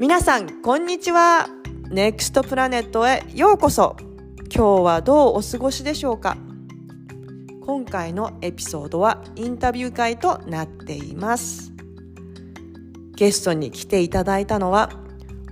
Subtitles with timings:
[0.00, 1.48] 皆さんこんにちは。
[1.90, 3.96] ネクストプラネットへようこそ。
[4.42, 6.36] 今日はどうお過ごしでしょうか。
[7.66, 11.72] 今回のエピソードはインタビュー会となっています。
[13.16, 14.92] ゲストに来ていただいたのは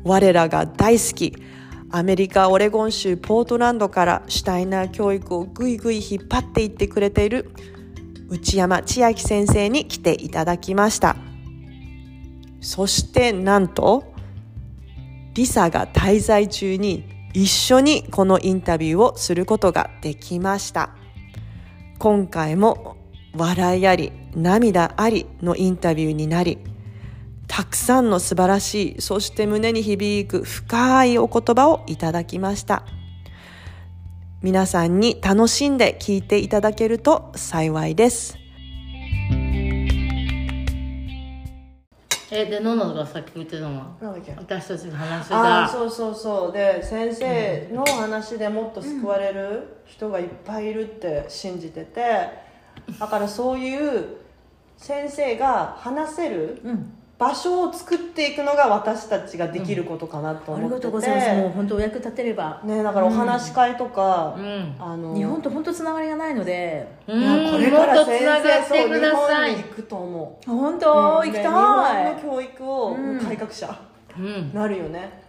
[0.05, 1.35] 我らが大好き
[1.91, 7.51] アメリカ・オレゴン州ポートランドからシュタイナー教育をぐいぐい引っ張っていってくれている
[8.29, 11.17] 内山千秋先生に来ていただきました。
[12.61, 14.15] そしてなんと
[15.37, 17.05] リサが滞在中に
[17.35, 20.97] 一緒にこのインタビューをすることができました。
[21.99, 22.97] 今回も
[23.37, 26.59] 笑いあり涙ありのインタビューになり
[27.49, 32.85] たくさんの素晴らしいそして胸に響く深いお言葉をいただきました。
[34.43, 38.46] 皆さんに楽しんで聞いていただけると幸いです。
[42.31, 43.87] えでののがさっき言ってたのは？
[44.01, 45.65] なんだっけ私たちの話あが。
[45.65, 46.53] あそうそうそう。
[46.53, 52.47] で先生の話でもっと救われる人がいっぱいいるって信じてて。
[53.01, 54.19] だからそういう
[54.77, 61.33] 先生が話せるうん、場所を作っていくのが私たちができることかなとありが思ってて、とうございます。
[61.35, 62.61] もう本当お役立てれば。
[62.63, 72.21] ね、だからお話し会とか、うんあの日本と本当つながりがないので、うんこれから先つなが生ってくださそう日本いに行くと思う本当、うんで行きた日本いの。
[72.21, 73.81] 教育をうん改革者、
[74.19, 75.23] うんなるよね、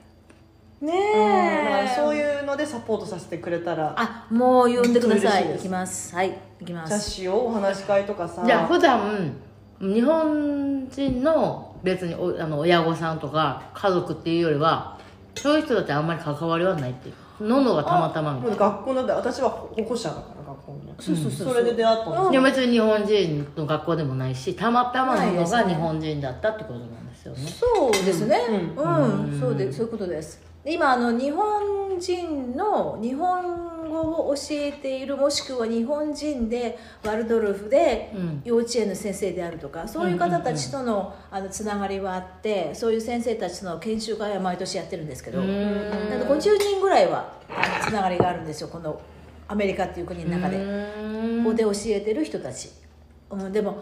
[0.82, 1.94] ねえ。
[1.96, 5.48] そういうのでサポートさせてくれたらあ、もう呼んでください。
[5.54, 6.14] 行きます。
[6.14, 6.90] はい、行きます。
[6.90, 9.34] じゃあしようお話し会とかさじゃあ普段
[9.80, 14.98] 日本人の別におあの親御さんとか家族っていうよりは
[15.36, 17.16] そういう人たちはあんまり関わりはないっていう。
[17.40, 18.56] ののがたまたまみたいな。
[18.56, 20.80] 学校ので私は保護者だから学校の。
[21.00, 21.54] そうそうそう。
[21.54, 27.40] それで出会ったんでも別に日本人の学校でもないしたまたまののが日本人だったってことなんですよね。
[27.46, 28.40] そうですね。
[28.76, 30.42] ううん、そうで、そういうことです。
[30.64, 38.42] で今あの日本人の日本語を教えているもしくは日本人でワルドルフでうん。
[38.44, 47.34] 幼稚園の先生であるとかそういう方たちとのあのつながりはあってそういう先生たちとの研修会は毎年やってるんですけどうなんんか50人ぐらいは
[47.82, 49.02] つながりがあるんですよこの
[49.48, 50.58] アメリカっていう国の中で。
[50.58, 51.44] うん。
[51.44, 52.70] ここで教えてる人たち、
[53.30, 53.82] うん、でも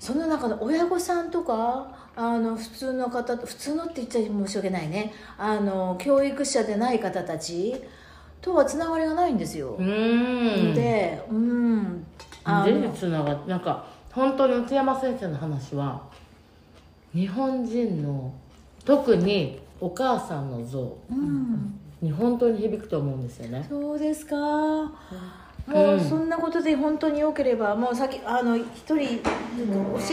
[0.00, 5.12] その中の親御さんとかあの普通の方普通のって言っちゃ申し訳ないね。
[5.38, 7.82] あの教育者でない方たち
[8.44, 10.74] とはつながりがないんですよ、うん。
[10.74, 12.06] でうん。
[12.44, 16.02] あ全つながってなんか本当に内山先生の話は
[17.14, 18.34] 日本人の
[18.84, 23.66] 特にお母さんの像うん、に本当に響くと思うんですよね。
[23.68, 24.36] そうですか、
[25.66, 28.64] もうそんなことで本当によければもうさっきあの一
[28.94, 29.24] 人教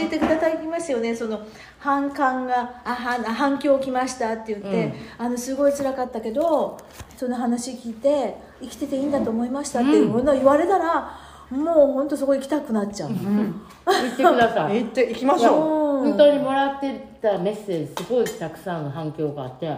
[0.00, 1.14] えてくださいますよね。
[1.14, 1.46] その
[1.78, 6.78] 反感があは反響来ましたって言って、あのすごい辛かったけど
[7.16, 11.18] その話聞いて生きてていいんだと思いましたっていうのを言われたら、
[11.50, 14.78] もう本当そこ行きたくなっちゃう、言ってください。
[14.84, 16.04] 行って行きましょう。
[16.04, 16.10] うん。
[16.12, 19.70] 本当にもらってたメッセージすごいたくさんの反響があって、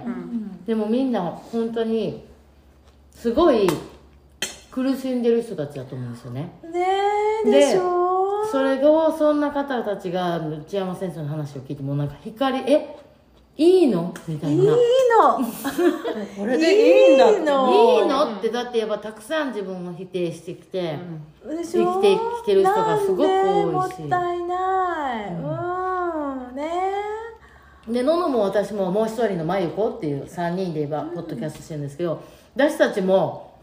[0.67, 2.25] でもみんな本当に
[3.13, 3.69] すごい
[4.75, 6.53] 苦しんでる人たちだと思うんですよね。
[6.65, 6.87] ね
[7.47, 8.45] えでしょ？
[8.51, 12.97] それをそんな方たちが内山先生の話を聞いてもうなんか光え
[13.57, 14.13] いいの？
[14.27, 14.63] みたいな。
[14.63, 14.75] いいの。
[16.37, 18.01] これでいいんだいいの。
[18.01, 18.37] いいの？
[18.39, 20.99] ってだってやっぱたくさん自分を否定してきて、
[21.49, 21.84] でしょ？
[21.84, 23.31] 生きてきてる人がすごく多いし。
[23.31, 25.29] なんでもったいない。
[25.34, 26.73] うん、ね
[27.87, 32.21] でののも私ももう一人のまゆこっていう3人で今ポッドキャストしてるんですけど
[32.57, 33.53] 私たちも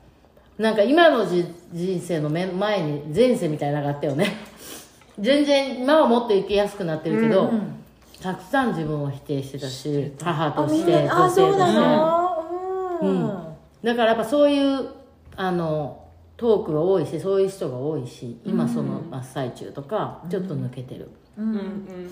[0.62, 4.28] なんか今のじ人生の目前に前世みたいなのがあったよね。
[5.20, 7.52] 全然今はもっと生きやすくなってるけど、
[8.22, 11.80] たくさん自分を否定してたし母あとして女性として。
[11.80, 13.00] の？
[13.02, 13.30] うん、うん。
[13.84, 14.90] だからやっぱそういう
[15.36, 16.08] あの
[16.38, 22.12] トークが多いしそういう人が多いし今その真っ最中とかちょっと抜けてる、うんうん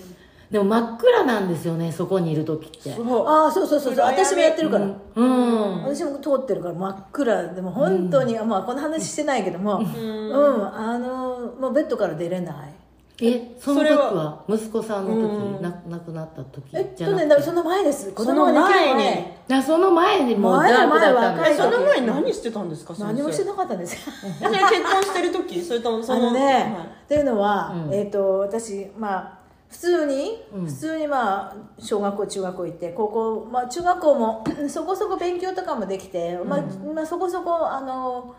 [0.50, 2.90] でも真っ暗なんですよねそこにいる時って。
[2.90, 5.82] そうああそうそうそう私もやってるから、うん。
[5.84, 12.74] 私も通ってるから真っ暗でも本当に、まあこの話してないけどもうん、あのもうベッドから出れない。
[13.22, 14.14] えその時は？
[14.14, 14.44] は？
[14.48, 15.62] 息子さんの時？
[15.62, 16.64] な亡くなった時？
[16.72, 17.28] えっじゃなくて？
[17.28, 18.12] とねその前です。
[18.12, 18.94] 子供の前。
[18.94, 23.96] にあその前にもう前ダークだその前に何してたんですか何もしてなかったんです。
[24.40, 25.62] 結婚してる時？
[25.62, 26.74] それともそあののね、
[27.04, 27.94] っていうのは、うん。
[27.94, 29.39] えっ、と私まあ
[29.70, 30.66] 普通に、うん。
[30.66, 36.62] 普通にまあ小学校中学校行って高校まあ中学校も そこそこ勉強とかもできて、まあ
[36.92, 38.34] まあそこそこあの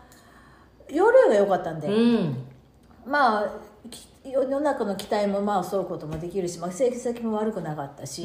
[0.90, 2.36] 容量が良かったんで、うん。
[3.06, 3.71] まあき
[4.24, 8.24] 世の中の期待もまあ沿うこともできるし、まあ、成績も悪くなかったし、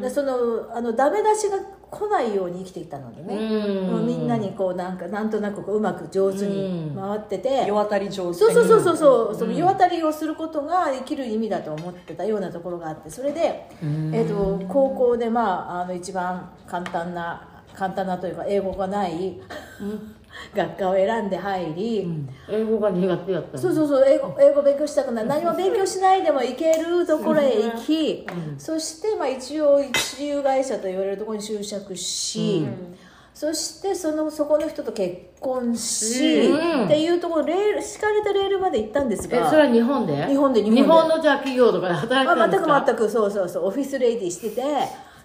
[0.00, 1.58] でそのあのダメ出しが
[1.90, 3.86] 来ないように生きてきたのでね、うん。
[3.86, 19.40] もうみんなにこうなんかなんとなくこううまく上手に回ってて、世渡り上手そうそうそうそうそう、その世渡りをすることが生きる意味だと思ってたようなところがあってそれで、えー、と高校でまああの一番簡単な簡単なというか英語がない、
[20.54, 22.08] 学科を選んで入り、
[22.50, 23.58] 英語が苦手やったの？
[23.58, 25.26] そうそうそう英語英語勉強したくない。
[25.26, 28.26] 何も勉強しないでも行けるところへ行き、
[28.56, 32.66] そしてまあ一応一流会社と言われるところに就職し、
[33.34, 36.84] そしてそのそこの人と結婚し、うん。
[36.86, 40.26] っていうところレール敷かれたレールまで行ったんですがえそれは日本で？
[40.26, 40.82] 日本で日本で。
[40.82, 42.84] 日本のじゃあ企業とかで働いてたあんですか？
[42.86, 44.62] 全く全くそうそうそうオフィスレディーしてて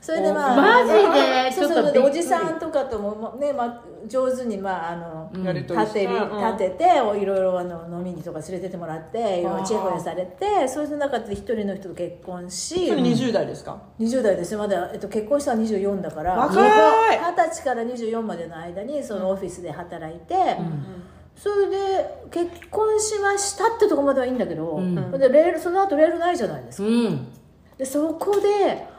[0.04, 1.52] それでまあマジで？
[1.54, 14.60] そうそうおじさんとかともまね、まあ、上手にまああの、立て立てて、おいろいろあの飲みにとか連れてってもらっていろいろチェホヤされてそういう中で一人の人と結婚しそれ20代ですか？20代ですよ。
[14.60, 16.54] まだ、えっと、結婚したのは24だから若
[17.14, 17.20] い。
[17.20, 20.36] 二十歳から24までの間にそのオフィスで働いて、
[21.38, 21.78] それで
[22.30, 24.82] 結婚しましたってとこまではいいんだけど、
[25.18, 26.90] でレールその後レールないじゃないですか。
[26.90, 27.28] うん。
[27.78, 28.92] でそこで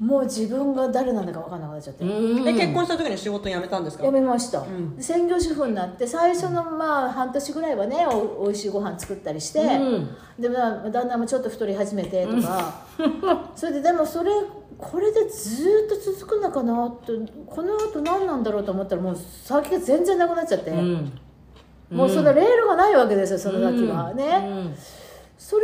[0.00, 2.48] もう自分が誰なんだか分かんなくなっちゃって、うん。
[2.48, 4.04] え結婚した時に仕事辞めたんですか？
[4.04, 4.64] 辞めました、
[4.96, 10.08] で専業主婦になって最初のまあ半年ぐらいはねおおいしいご飯作ったりして、うん。
[10.38, 12.86] でまあ旦那もちょっと太り始めてとか、
[13.54, 14.30] それででもそれ
[14.78, 17.12] これでずっと続くのかなって
[17.46, 21.12] この後何なんだろうと思ったらもう先が全然なくなっちゃって、うん。
[21.90, 24.14] もうそのレールがないわけですよその先は。
[24.14, 24.74] ね、うん
[25.40, 25.62] それ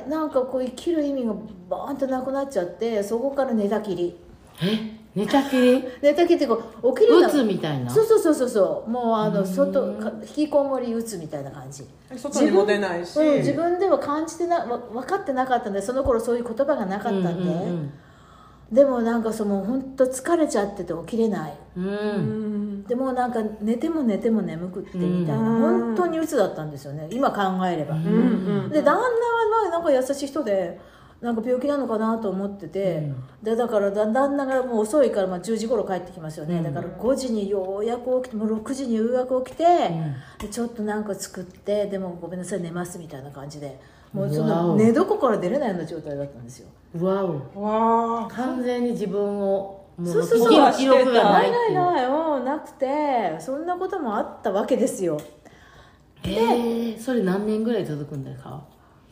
[0.00, 1.34] でなんかこう生きる意味が
[1.68, 4.16] バーンとなくなっちゃってそこから寝たきり。
[4.62, 4.98] え？
[5.14, 5.84] 寝たきり？
[6.00, 7.90] 寝たきりってこう起きるようつみたいな？
[7.90, 8.90] そうそうそうそうそう。
[8.90, 11.84] もうあの外か引きこもりうつみたいな感じ、
[12.16, 17.92] 外にも出ないし、うん、自分では感じてなわ分かってなかったんでその頃そういう言葉がなかったんで、うん
[18.72, 21.54] でもなんかその本当疲れちゃってて起きれない。
[21.76, 21.84] うん。
[21.84, 22.59] うん
[22.90, 27.06] でもなんか寝ても寝ても眠くってみたいな、本当に鬱だったんですよね。
[27.12, 28.02] 今考えれば、で
[28.82, 28.98] 旦那は
[29.62, 30.80] まあなんか優しい人で
[31.20, 33.12] なんか病気なのかなと思ってて、
[33.44, 39.64] でだからだ旦那がもう遅いからまあ10時頃帰ってきますよね、だから5時にようやく起きてもう6時にようやく起きて、
[40.40, 43.78] でちょっとなんか作ってでもごめんなさい寝ますみたいな感じで。
[44.12, 46.66] もうその寝床から出れないような状態だったんですよ。
[47.00, 48.26] わお。
[48.28, 50.50] 完全に自分をもそうそうそう。
[50.72, 51.74] 生きる気力がなないいっていう。
[51.78, 55.18] ないないうんなくてそんなこともあったわけですよ。
[56.24, 58.62] えー、それ何年ぐらい続くんですか？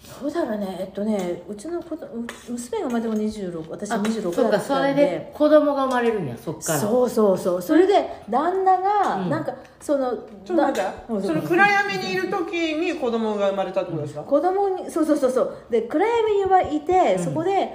[0.01, 0.77] そうだろうね。
[0.81, 2.07] えっとねうちの子供
[2.49, 5.03] 娘がまでも26私あ26そっかそだったんで。
[5.03, 6.79] れで子供が生まれるんやそっから。
[6.79, 7.63] そうそうそう。
[7.63, 10.91] それで旦那がなんかその、ちょっと待って。
[11.09, 15.55] うんその暗闇にいる時に子供が生まれたってことですか、子供にそうそうそうそう。
[15.71, 17.73] で暗闇にはいて、そこで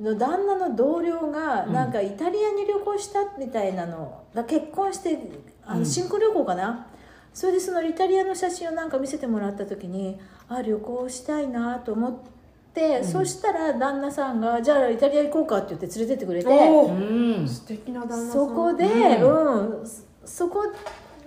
[0.00, 5.18] の旦那の同僚がなんかイタリアに旅行したみたいなのだ結婚して
[5.64, 6.86] あの新婚旅行かな、
[7.32, 10.18] それでそのイタリアの写真をなんか見せてもらった時に
[10.48, 12.14] あ旅行したいなと思っ
[12.74, 16.48] て、そしたら旦那さんが「じゃあイタリア行こうか」って言って連れてってくれて。
[16.50, 17.48] おうーん。
[17.48, 18.30] 素敵な旦那さん。
[18.30, 20.64] そこで、うん、そそこ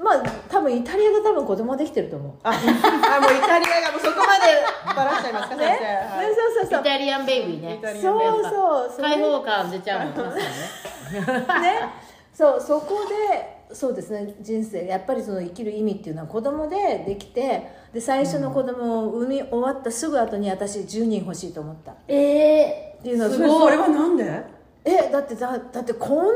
[0.01, 2.33] まあ多分イタリアで多分子供できてると思う。
[2.43, 5.85] あ あもうイタリアがもうそこまでバラしちゃいますか先生、
[6.17, 6.25] はい。
[6.27, 6.81] そうそうそう。
[6.81, 11.39] イタリアンベイビーイねタリアンそうそう開放感出ちゃうんですよね。
[11.61, 11.89] ね。
[12.33, 14.35] そうそこでそうですね。
[14.39, 21.91] 人生やっぱりその生きる意味っていうのは子供でできてで最初の子供を産み終わったすぐ後に私10人欲しいと思った。
[21.91, 24.56] っえていうのはそれそれはなんで？
[24.87, 26.33] えだってだだってこんな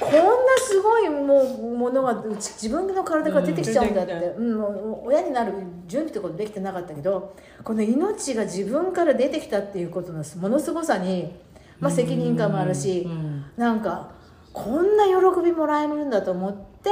[0.00, 0.20] こんな
[0.58, 4.54] すごいもうものがうち自分の体から出てきちゃうんだって、うんう。
[4.54, 5.52] んもう親になる
[5.86, 11.34] 準備ってことできてなかったけどこの命が自分から出てきたっていうことのものすごさに、
[11.78, 13.44] まあ、責任感もあるし、ん。
[13.56, 14.12] なんか
[14.52, 16.90] こんな喜びもらえるんだと思って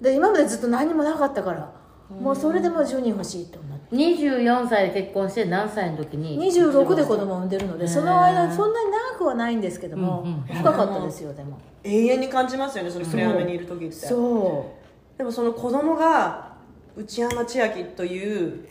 [0.00, 1.72] で今までずっと何もなかったから、
[2.08, 3.96] もうそれでもう10人欲しいと思って。
[3.96, 11.58] 24歳で結婚して何歳の時に？26で子供を産んでるのでその間そんなに長くはないんですけども、うんうん深かったですよでも。
[11.84, 13.94] 永遠に感じますよねその暗闇にいる時って。
[13.94, 14.72] そ
[15.18, 16.56] でもその子供が
[16.96, 18.68] 内山千秋という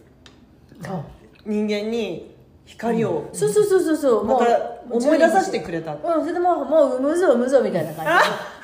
[1.46, 4.26] 人間に光をそうそうそうそうそう。
[4.26, 4.46] また
[4.88, 5.94] もう思い出させてくれた。
[5.94, 8.06] うんそれでもうもう産むぞ産むぞみたいな感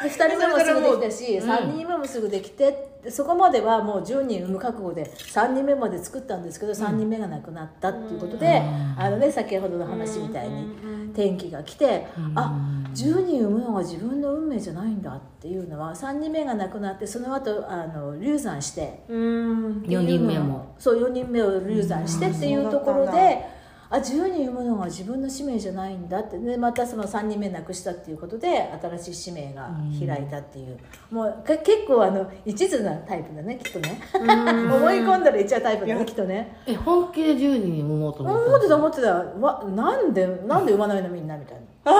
[0.10, 0.24] じで。
[0.26, 1.50] 2人目もすぐできたしうん。
[1.50, 8.62] 3人目もすぐできてそこまではもう10人産む覚悟で3人目まで作ったんですけど3人目が亡くなったっていうことで、
[8.98, 10.68] あのね先ほどの話みたいに
[11.12, 12.54] 転機が来て、あ
[12.94, 19.82] 10人産むのが自分の運命じゃないんだっていうのは3人目が亡くなってその後あの流産してうん。
[19.82, 20.76] 4人目も。
[20.78, 23.61] そう4人目を流産してっていうところで。
[23.94, 26.38] あ自由に産むのが自分の使命じゃないんだって。
[26.40, 29.70] でまたその3人目亡くしたっていうことで新しい使命が
[30.00, 30.78] 開いたっていう、
[31.12, 34.00] もうか結構あの一途なタイプだねきっとね。
[34.16, 36.56] 思い込んだらいっちゃうタイプだねきっとね。
[36.66, 39.14] え本気で10人産もうと思った思ってた思ってた。
[39.40, 41.92] わなんでなんで産まないのみんなみたいな。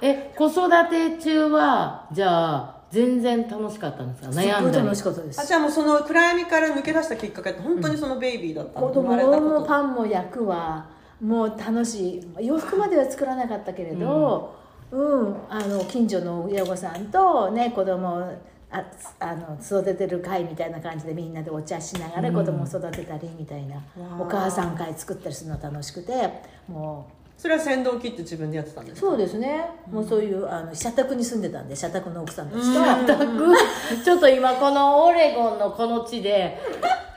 [0.00, 4.40] え子育て中はじゃあ全然楽しかったんですか？
[4.40, 4.64] 悩んだり。
[4.66, 5.40] ごい楽しかったです。
[5.40, 9.60] あじゃあもうその暗闇から抜け出したきっかけって本当にそのベイビーだったの、子生まれた供こと。
[9.60, 10.86] もパンも焼くわ
[11.20, 12.46] もう楽しい。
[12.46, 14.54] 洋服までは作らなかったけれど、
[14.90, 15.36] うん。
[15.48, 18.32] あの近所の親御さんとね子供を
[18.70, 18.84] あ
[19.20, 23.76] あの育ててる会みたいな感じでみんなでお茶しながら子供を育てたりみたいな、
[24.18, 26.28] お母さん会作ったりするの楽しくて
[26.68, 29.08] もそれは先導切って自分でやってたんでうすか？
[29.08, 31.42] そうですね、もうそういうあの社宅に住ん。
[31.42, 32.62] でたんで社宅の奥さんたち
[33.06, 36.58] と、ちょっと今このオレゴンのこの地で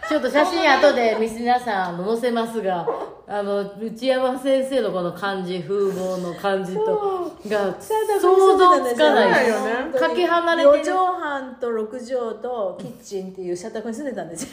[0.08, 2.88] ちょっと写真後で皆さん載せますが
[3.28, 9.46] あの内山先生のこの感じ風貌の感じとが想像つかない。
[9.46, 9.88] そうだよ。
[9.92, 10.78] ねかけ離れてる。
[10.78, 14.50] 4畳半と6畳とキッチンっていう社宅に住んでたんですよ。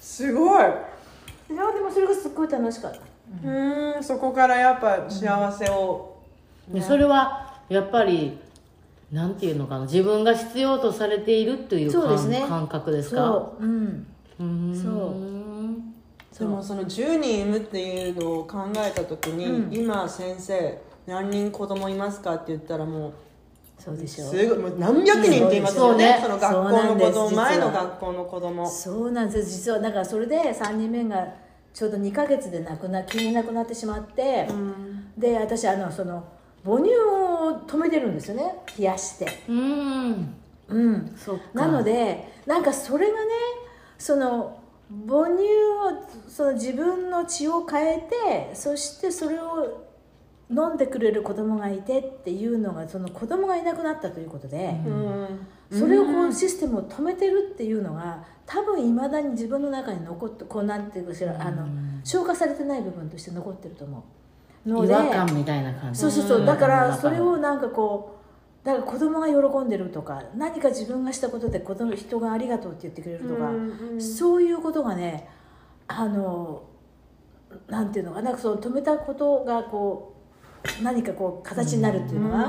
[0.00, 0.62] すごい。
[0.62, 2.98] いやでもそれがすっごい楽しかった。
[3.48, 4.02] うん。
[4.02, 6.16] そこからやっぱ幸せを、
[6.68, 8.36] でそれはやっぱり
[9.12, 12.40] なんていうのかな自分が必要とされているというそうですね。
[12.40, 13.16] 感感覚ですか？
[13.16, 13.64] そう。
[13.64, 14.06] うん。
[14.40, 14.74] うーん。
[14.74, 14.88] そ
[16.38, 16.38] う。
[16.38, 19.74] でもその10人産むっていうのを考えた時に、うん。
[19.74, 23.12] 今先生何人子供いますかって言ったらもう
[23.78, 28.70] そうでしょすごいもう何百人って言いますよね,、そうその学校そうなんですの子供前の学校の子供。
[28.70, 31.34] そうなんです実はだからそれで3人目が
[31.74, 34.48] ちょうど2ヶ月で亡くな急に亡くなってしまって、
[35.18, 36.24] で私あのその
[36.64, 38.54] 母乳を止めてるんですよね。
[38.78, 39.26] 冷やして。
[39.48, 40.34] うーん。
[40.68, 41.16] うん。
[41.54, 43.30] なのでなんかそれがね
[43.98, 44.58] その
[45.06, 49.86] 母乳をその自分の血を変えてそしてそれを
[50.50, 55.46] 飲んでくれる子供がいてっていうのがその子供がいなくなったということで、うん。
[55.70, 61.66] それをこうシステムを止めてるっていうのが多分いまだに自分の中に残ってこうなんていうかしらあの
[62.04, 64.02] 消化されてない部分として残ってると思う
[64.66, 66.00] の違で和感みたいな感じ。
[66.00, 66.46] そうそうそう。
[66.46, 68.18] だからうんそれをなんかこ
[68.62, 73.50] うだから子供が喜んでるとか何か自分がしたことで子供人がありがとうって言ってくれるとか、
[73.98, 75.28] そういうことがね
[75.88, 76.62] あの
[77.68, 80.14] なんていうのかなその止めたことがこ
[80.80, 82.48] う何かこう形になるっていうのが、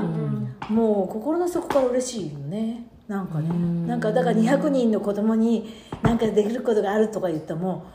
[0.68, 2.86] もう心の底から嬉しいよね。
[3.08, 3.48] なんかね。
[3.88, 7.86] なんかだから200人の子供に何かできることがあるとか言っても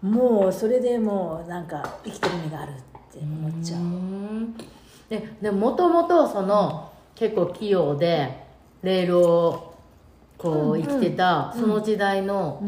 [0.00, 2.70] もうそれでもうなんか生きてる意味がある。
[2.70, 3.80] って思っちゃう。
[3.80, 4.56] うん。
[5.08, 8.44] ででもともとその結構器用で
[8.82, 9.74] レールを
[10.36, 12.62] こう生きてたその時代の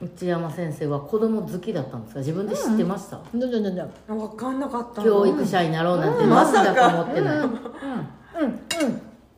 [0.00, 2.20] 内山先生は子供好きだったんですか？
[2.20, 6.30] 自分で知ってました、分かんなかった教育者になろうなんてうん。
[6.30, 7.50] まさかか思ってない、うん。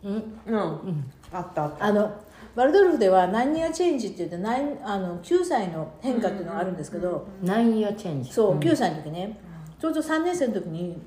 [0.04, 0.22] うん。
[0.46, 1.84] うん、あったあった。
[1.84, 2.10] あの
[2.54, 8.32] ワルドルフでは何ニアチェンジって言ってナインあの9歳の変化っていうのがあるんですけど、ナインイヤーチェンジ？
[8.32, 9.38] そう、9歳の時ね
[9.80, 11.00] ちょうど3年生の時に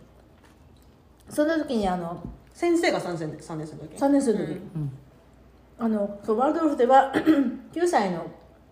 [1.30, 2.22] その時にあの
[2.54, 4.62] 先生が3年三年生の時？3年生の時、
[5.80, 7.12] あのそうワルドルフでは
[7.74, 8.26] 9歳の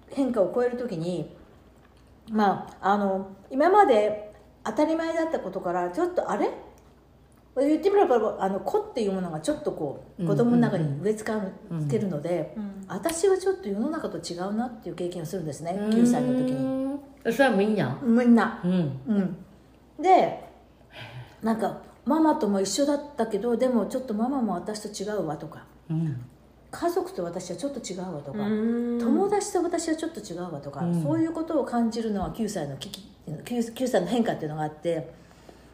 [0.10, 1.36] 変化を超える時に
[2.30, 6.50] まああの今まで当たり前だったことからちょっとあれ？
[7.58, 11.30] 言ってみればあの子っていうものがちょっとこう子供の中に植え付
[11.90, 12.56] けるので、
[12.88, 17.00] 私はちょっと世の中と違うなっていう経験をするんですね9歳の時にに。
[17.24, 18.00] それはみんな？
[18.02, 18.62] みんな。
[18.64, 18.72] うん。
[18.72, 18.76] う
[19.20, 19.38] ん
[20.02, 20.44] で
[21.42, 25.66] なんかママとも一緒だったけどでもちょっとママも私と違うわとか。
[25.90, 26.26] うん。
[26.72, 28.40] 家族と私はちょっと違うわとか。
[28.40, 29.00] うん。
[29.00, 35.12] 友達と私はちょっと違うわとか、そういうことを感じるのは9歳の危機 9, 9歳の変化っていうのがあって。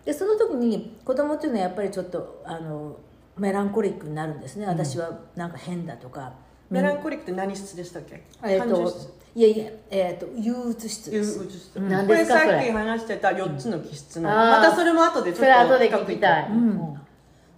[0.06, 2.96] でその時に子供っていうのはやっぱりちょっとあの
[3.38, 4.66] メランコリックになるんですね。
[4.68, 6.34] 私はなんか変だとか、
[6.70, 8.24] メランコリックって何室でしたっけ？
[8.44, 8.94] えっ、と
[9.36, 11.40] いやいや、えっと憂鬱室憂です。
[11.40, 12.52] 鬱室何これですかそれ。
[12.54, 17.00] さっき話してた4つの気質の、うんまたそれも後でちょっとそれ後で聞きたい、うん。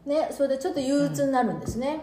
[0.07, 1.97] ね、それでちょっと憂鬱になるんですね、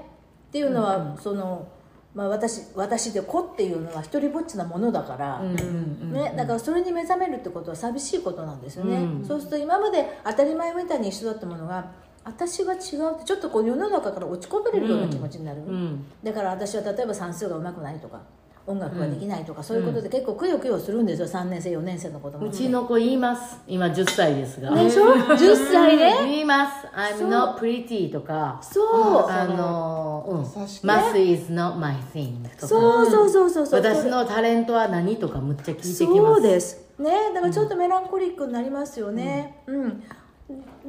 [0.48, 1.66] っていうのは、その、
[2.14, 9.24] まあ、私私で子っていうのは一人ぼっちなものだから、ね、だからそれに目覚めるってことは寂しいことなんですよね、うん。
[9.26, 11.90] そうすると今まで当たり前みたいに一緒だったものが
[12.22, 16.04] 私は違うってちょっとこう世の中から落ち込まれるような気持ちになる、うん。
[16.22, 18.20] だから私は例えば算数がうまくないとか
[18.66, 23.58] 音楽ができないとか、そういうことで結構くよくよするんですよ3年生4年生の子供うちの子言います。
[23.66, 24.74] 今10歳ですが。
[24.74, 25.36] でしょ10
[25.70, 26.04] 歳で？
[26.24, 27.28] 言います「I'm そう。
[27.28, 28.58] not pretty」とか。
[28.62, 29.26] そう。
[29.28, 30.62] あのうん。
[30.62, 32.66] 優しく「Math is not my thing」とか。
[32.66, 33.80] そうそうそうそうそう。
[33.80, 36.06] 私のタレントは何とかむっちゃ聞いてきます。
[36.06, 36.84] そうです。
[36.98, 39.62] ねだからちょっとメランコリックになりますよね。
[39.66, 40.02] うん、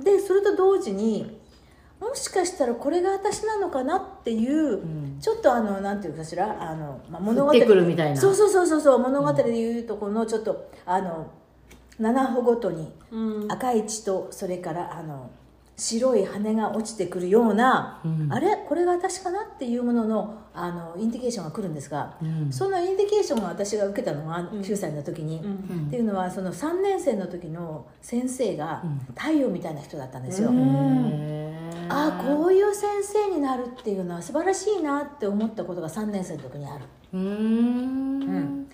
[0.01, 1.41] でそれと同時に
[1.99, 4.81] もしかしたらこれが私なのかなっていう、
[5.19, 8.17] ちょっとあのなんていうかしらあの、まあ、物語降ってくるみたいな。
[8.19, 11.31] そうそうそうそうそう物語でいうとこのちょっとあの
[11.99, 12.91] 7歩ごとに
[13.49, 15.29] 赤い血とそれからあの
[15.77, 18.55] 白い羽が落ちてくるような、あれ？
[18.67, 22.17] これが私かなっていうもののあのインディケーションが来るんですが、
[22.49, 25.41] そのインディケーションが私が受けたのが9歳の時に、
[25.87, 28.83] っていうのはその3年生の時の先生が
[29.17, 30.49] 太陽みたいな人だったんですよ。
[31.89, 36.85] ああこういう先生になるっていうのは素晴らしいなって思ったことが3年生の時にある。
[37.13, 38.67] うーん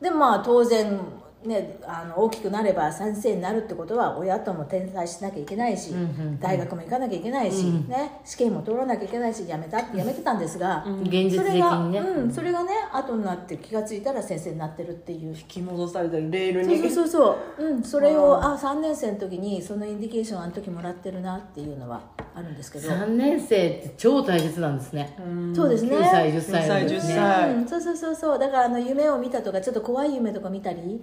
[0.00, 1.00] でまあ当然
[1.44, 5.92] ね、あの大きくなれば先生になるってことは親とも転載しなきゃいけないし、
[6.40, 15.32] 大学も行かなきゃいけないし、ね、試験も通らなきゃいけないしやめたやめてたんですが、現実的それが、にねうん、それがね後になって気が付いたら先生になってるっていう。
[15.32, 22.02] 引き戻されたりレールにそうそうそうそう、うん、それをあ3年生の時にそのインディケーションあの時もらってるなっていうのは
[22.34, 25.16] あるんですけど、3年生って超大切なんですね。
[25.54, 25.96] そうですね。
[25.96, 27.08] 9歳10歳の時9歳。
[27.08, 27.14] 10ね。
[27.14, 28.38] 歳うん、そうそうそうそう。
[28.38, 31.02] だからあの夢を見たとかちょっと怖い夢とか見たり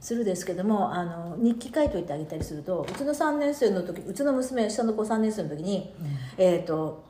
[0.00, 5.92] するですけども、あの日記書いといてあげたりするとうちの3年生の時うちの娘下の子3年生の時に、
[6.38, 7.04] えっ、と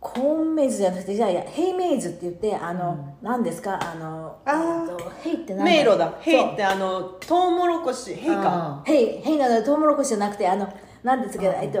[0.00, 3.78] コーンメイズじゃなくてじゃあいやヘイメイズって言ってあの、何ですか？
[3.80, 6.14] あのあとヘイって何迷路だ。
[6.20, 8.42] ヘイってあのトウモロコシヘイか。
[8.44, 10.70] あヘイヘイなのトウモロコシじゃなくてあの
[11.02, 11.78] 何ですけどえっと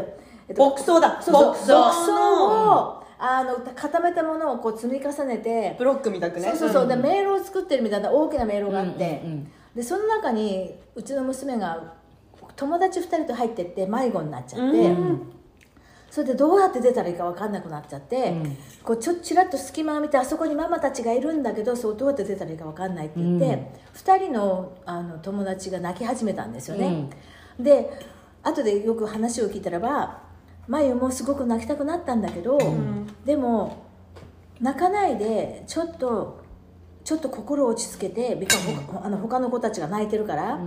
[0.48, 1.20] えっと牧草だ。
[1.20, 1.50] そうそう。
[1.50, 6.50] 牧草牧草をあの固めたものをこう積み重ねてブロックみたくね。
[6.50, 9.52] そうそうそう、で迷路を作ってるみたいな大きな迷路があって、うんうんうん。
[9.74, 11.94] でその中にうちの娘が
[12.54, 15.32] 友達2人と入ってって迷子になっちゃって、うん。
[16.10, 18.34] それでどうやって出たらいいか分かんなくなっちゃって、
[18.84, 27.08] こうちょちらっと隙間を見てあそこにママたちがいるんだけどそうどうやって出たらいいか分かんないって言って、2人のあの友達が泣き始めたんですよね、
[27.58, 27.90] で
[28.42, 30.22] 後でよく話を聞いたらば
[30.68, 32.58] 眉もすごく泣きたくなったんだけど、
[33.24, 33.84] でも
[34.60, 36.42] 泣かないでちょっと
[37.04, 38.38] ちょっと心を落ち着けて
[39.02, 40.58] あの他の子たちが泣いてるから、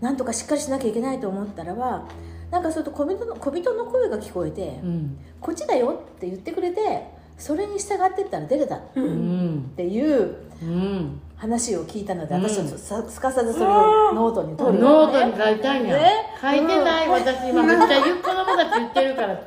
[0.00, 2.06] なんとかしっかりしなきゃいけないと思ったらば
[2.50, 5.18] なんかそれと小人の小人の声が聞こえて、うん。
[5.40, 7.08] こっちだよって言ってくれて
[7.38, 9.72] それに従ってったら出れたっうん。
[9.76, 16.12] ていううん話を聞いたので、私はさ、すかさずそれをノートに取るノートに書いたんや、ね。
[16.38, 19.40] 書いてない、私今めっちゃ言う子供たち言ってるから。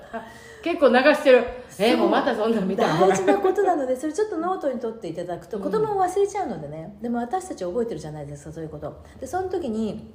[0.63, 1.45] 結構流してる。
[1.77, 6.97] えもうまたそんなん見た大事なことなのでそれちょっとノートに取っていただくと子供も忘れちゃうのでね。
[7.01, 9.03] でも私たちは覚えてるじゃないですかそういうこと。
[9.19, 10.11] でその時に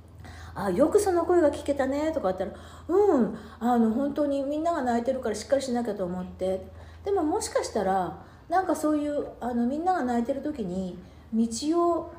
[0.54, 2.50] 「あよくその声が聞けたね」とか言ったら
[2.88, 6.66] 「うんあの本当にみんなが泣いてるからしっかりしなきゃと思って」
[7.04, 8.18] でももしかしたら
[8.48, 10.98] なんかそういうあのみんなが泣いてる時に
[11.32, 11.46] 道
[11.80, 12.14] を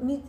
[0.00, 0.22] み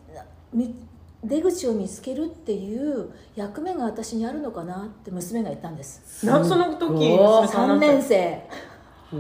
[0.54, 0.76] み
[1.24, 6.26] 出口を見つけるっていう役目が私にあるのかなって娘が言ったんです。
[6.26, 8.42] なその時すごい3年生。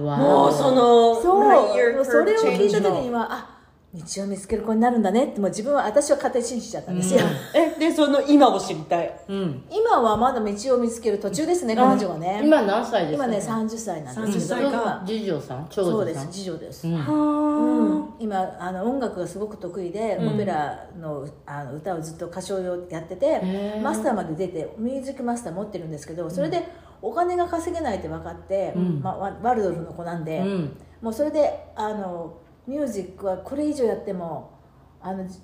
[0.03, 1.39] わもうそのそ
[2.01, 2.05] う。
[2.05, 3.19] それを聞いた時にの。
[3.19, 3.58] はあ
[3.91, 5.25] 道を見つける子になるんだね。
[5.25, 7.21] ってもう自分は私は勝手に信じちゃったんですよ、
[7.55, 9.19] えでその今を知りたい。
[9.27, 9.63] うん。
[9.71, 12.41] 今はまだ道を見つける途中ですね彼女はね。
[12.43, 13.25] 今何歳ですか？
[13.25, 14.69] 今ね30歳なんですけど。
[14.69, 15.01] 30歳か。
[15.01, 15.67] 今次女さん？
[15.69, 16.93] 長そうです次女です、うん。
[16.93, 18.09] うん。
[18.19, 23.81] 今あの音楽がすごく得意で、オペラのあの歌をずっと歌唱をやっててへー。
[23.81, 26.63] マスターまで出てミュージックマスター持ってるんですけどそれで
[27.01, 30.77] お金が稼げないって分かって、まあ、ワワルドルフの子なんで、うん。
[31.01, 32.38] もうそれであの
[32.69, 34.51] ミュージックはこれ以上やっても
[35.01, 35.39] あのじ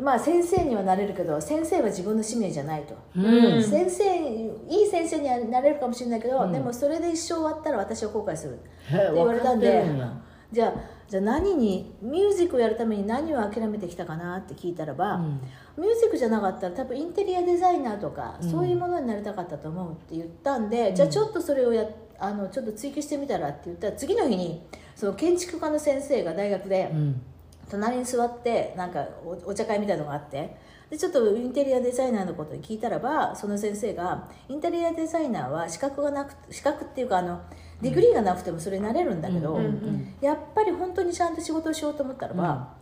[0.00, 3.64] まあ先生にはなれるけど先生は自分の使命じゃないと、うん。
[3.64, 4.04] 先生
[4.68, 8.70] いい先生にはなれるかもしれないけど、でもそれで一生終わったら私は後悔するって
[9.14, 9.84] 言われたんで
[10.52, 10.74] じゃあ
[11.08, 15.40] じゃあ何にミュージックをやるために何を諦めてきたかなって聞いたらば、うん。
[15.78, 24.62] ミュージックじゃなかったら多分インテリアデザイナーとか、そういうものになりたかったと思うって言ったんで、じゃあちょっとそれをやあのちょっと追求してみたらって言ったら次の日に
[24.96, 27.22] その建築家の先生が大学でうん。
[27.70, 30.56] 隣に座ってなんかおお茶会みたいなのがあって
[30.90, 37.42] でちょっとインテリアデザイナーのことに聞いたらばその先生がインテリアデザイナーは資格がなく資格っていうかあの
[37.82, 39.60] degree がなくてもそれになれるんだけど、
[40.20, 42.74] やっぱり本当にちゃんと仕事をしようと思ったらば、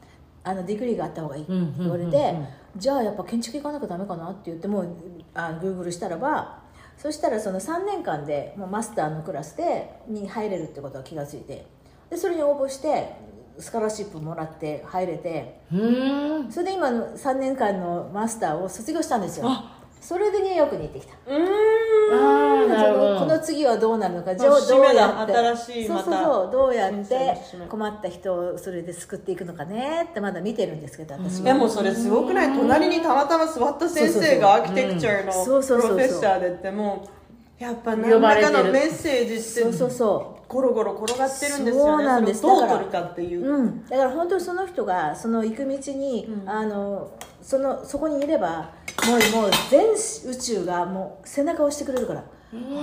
[0.43, 2.35] あの degree があった方がいいって言われて、
[2.75, 4.97] じゃあやっぱ建築行かなきゃダメかなって言ってもう
[5.35, 6.63] あ Google したらば
[6.99, 11.67] そしたらその3年間でもうマスターのクラスでに入れるってことは気がついて
[12.11, 13.13] でそれに応募して
[13.59, 16.53] スカラシップもらって入れてうーん。
[16.53, 19.47] それで今の3年間のマスターを卒業したんですよ
[20.01, 21.15] それでニューヨークに行ってきた。
[21.27, 21.47] うーん。
[22.13, 23.19] ああなるほど。
[23.21, 25.33] この次はどうなるのかまあどうどうやって。
[25.35, 27.37] 新しいそうそうそうどうやって
[27.69, 31.45] 困った人をそれで救っていくのかねってまだ見てるんですけど私は。
[31.45, 32.57] でもそれすごくない？
[32.57, 37.09] 隣にたまたま座った先生がアーキテクチャのそうそうそうプロフェッサーでっても
[37.59, 41.95] うやっぱ何らかのメッセージってそうそうそゴロゴロ転がってるんですよね。
[41.97, 42.43] そうなんです。
[42.43, 43.45] どう取るかっていう。
[43.45, 47.11] う、うん、だから本当にその人がその行く道に、あの
[47.43, 48.71] そのそこにいれば
[49.05, 52.25] もうもう全宇宙がもう背中を押してくれるから、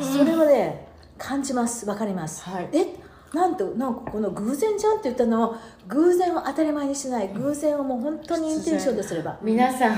[0.01, 1.85] それはね感じます。
[1.85, 2.69] わかります、はい。
[2.73, 2.95] え
[3.33, 5.55] なんとなんかこの偶然じゃんって言ったのを
[5.87, 7.29] 偶然を当たり前にしない。
[7.33, 9.37] 偶然をもう本当にインテンションとすれば。
[9.41, 9.97] 皆さん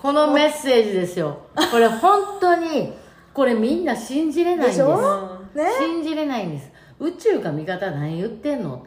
[0.00, 1.38] このメッセージですよ。
[1.70, 2.92] これ本当に
[3.34, 4.82] これみんな信じれないんです。
[4.82, 5.70] ね？
[5.78, 6.70] 信じれないんです。
[6.98, 8.86] 宇宙が味方何言ってんの？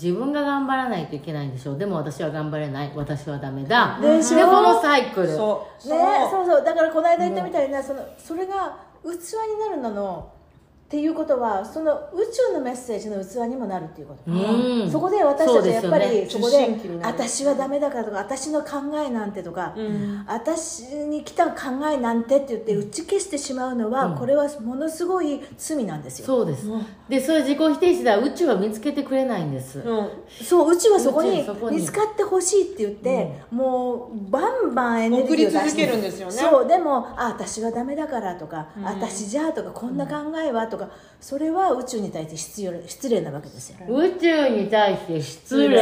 [0.00, 2.92] 自分が頑張らないといけないんでしょでも私は頑張れない。
[2.94, 3.98] 私はダメだ。
[3.98, 5.28] でしょこのサイクル。
[5.28, 5.88] そう。
[5.88, 6.64] ねそうそう。
[6.64, 10.32] だからこの間言ったみたいなそのそれが器になるのの
[10.86, 14.88] っていうことはその宇宙のメッセージの器にもなるっていうこと、うん。
[14.88, 20.24] そこで私たちはやっぱりそこで私はダメだからとか私の考えなんてとか、ん。
[20.28, 26.26] 私に来た考えなんてって言って打ち消してしまうのは、これはものすごい罪なんですよ。
[26.26, 26.70] そうです。
[27.08, 29.80] でそれ自己否定したら宇宙は見つけてくれないんです。
[29.80, 30.08] うん。
[30.40, 36.32] そう宇宙はそこに見つかってほしいって言って、もうバンバンエネルギーを出して送り続けるんですよね。
[36.32, 40.75] そうでもあ私はダメだからとか、私じゃあとかこんな考えはとか
[41.20, 42.36] それは宇宙に対して
[42.88, 43.76] 失礼なわけですよ。
[43.88, 45.78] 宇宙に対して失礼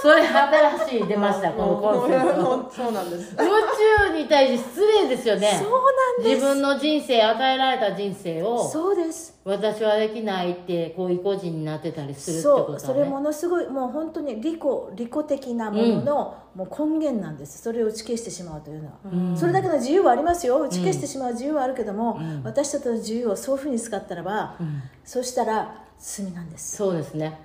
[0.00, 2.68] それ新しい出ましたこのコンセプト。
[2.72, 3.34] そうなんです。
[3.34, 5.58] 宇宙に対して失礼ですよね。
[5.62, 6.34] そうなんです。
[6.36, 9.40] 自分の人生与えられた人生をそうです。
[9.44, 12.84] 私はできないってこう意固地になってたりするってそことはね。
[12.84, 12.86] う。
[12.86, 14.60] それものすごいもう本当に利己
[14.94, 17.62] 利己的なものの、もう根源なんです。
[17.62, 18.88] それを打ち消してしまうというの
[19.32, 20.60] は、それだけの自由はありますよ。
[20.60, 24.56] 打ち消してしまう自由はあるけども、私たちの自由をそういうふうに使ったらば、
[25.04, 26.76] そしたら罪なんです。
[26.76, 27.38] そうですね、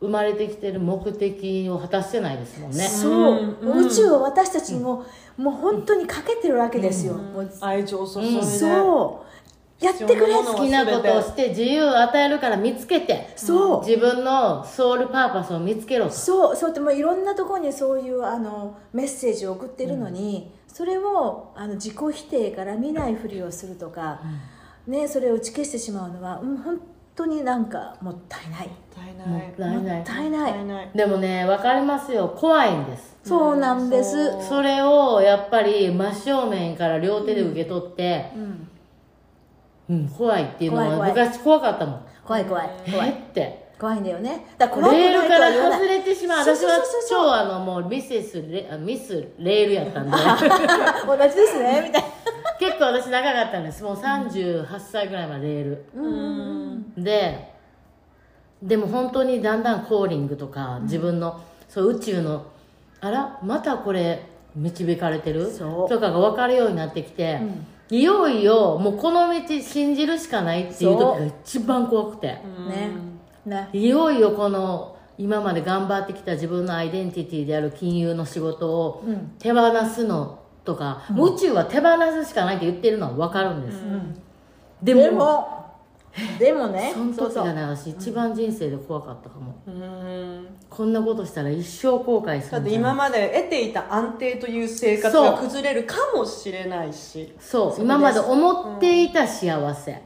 [0.00, 2.88] 生まれてきてる目的を果たしてないですもんね。
[2.88, 5.04] そう、宇宙は私たちにも、
[5.36, 9.24] もう本当にかけてるわけですよ、もう愛情を注いで、そう。
[9.84, 10.34] やってくれ。
[10.34, 13.80] 好きなことをして自由を与えるから見つけてそう。
[13.80, 16.12] 自分のソウルパーパスを見つけろと。
[16.12, 16.56] そう。
[16.56, 24.20] そうやってもういろんなところにそういうあのメッセージを送ってるのに、それをあの自己否定から見ないふりをするとか、
[24.86, 26.80] ね、それを打ち消してしまうのは、うん、本
[27.16, 28.68] 当になんかもったいない。
[28.68, 29.96] もったいない。
[29.96, 30.90] もったいない。
[30.94, 32.34] でもね分かりますよ。
[32.36, 33.16] 怖いんです。
[33.24, 38.68] そうなんです、それをやっぱり真正面から両手で受け取って、うん、
[39.88, 42.06] うん怖いっていうのは昔怖かったもん。
[42.24, 43.12] 怖い怖い怖えい。
[43.12, 43.64] って。
[43.78, 44.46] 怖いんだよね。
[44.56, 46.38] だからレールから外れてしまう。
[46.40, 50.12] 私は超あのもうミセスレあミスレールやったんで。
[51.06, 52.08] 同じですねみたいな
[52.64, 53.82] 結構私長かったんです。
[53.82, 55.64] もう38歳ぐらいまでレー
[56.96, 57.52] ル、で
[58.62, 62.46] でも本当にだんだんコーリングとか、自分のそう宇宙の
[63.00, 65.50] あらまたこれ導かれてる？
[65.52, 65.88] そう。
[65.88, 67.40] とかが分かるようになってきて、
[67.90, 72.92] いよいよもうこの道信じるしかないっていう時が一番怖くて、ね。
[73.44, 73.68] ね。
[73.74, 79.04] いよいよこの今まで頑張ってきた自分のアイデンティティである金融の仕事を
[79.38, 81.88] 手放すのとか、宇宙は手放
[82.22, 83.82] すしかないって言ってるのは分かるんです、
[84.82, 85.63] でもでも
[86.38, 87.44] でもねそのそうそう。
[87.44, 90.46] 時がね私一番人生で怖かったかも、うん。
[90.70, 97.34] こんなことしたら一生後悔すだって今まで得ていた安定という生活が崩れるかもしれないし。
[97.40, 100.02] そう今まで思っていた幸せ、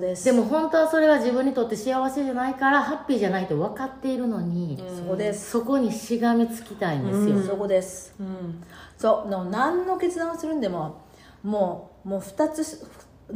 [0.00, 0.24] です。
[0.24, 5.50] でも本当はそれが自分にとって幸せじゃないからハッピーじゃないと分かっているのに、そこです。
[5.50, 8.14] そこにしがみつきたいんですよ、そこです。
[8.18, 8.62] うん。
[8.96, 9.28] そう。
[9.28, 11.02] の何の決断をするんでも
[11.42, 12.64] もうもう2つ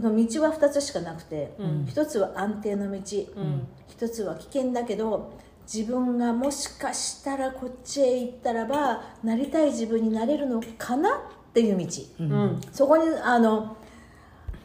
[0.01, 1.57] の道は2つしかなくて、
[1.87, 2.99] 一つは安定の道、
[3.89, 5.33] 一つは危険だけど
[5.73, 11.87] 自分がもしかしたらこっちへ行ったらばなりたい自分になれるのかなっていう道、
[12.21, 12.61] うん。
[12.73, 13.77] そこにあの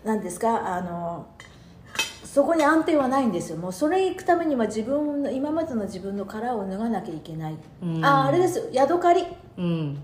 [0.04, 1.28] 何ですかあの
[2.24, 3.58] そこに安定はないんですよ。
[3.58, 8.06] もうそれ行くためには自分の今までの自分の殻を脱がなきゃいけない、うん。
[8.06, 9.26] ああれですヤドカリ。
[9.58, 10.04] うん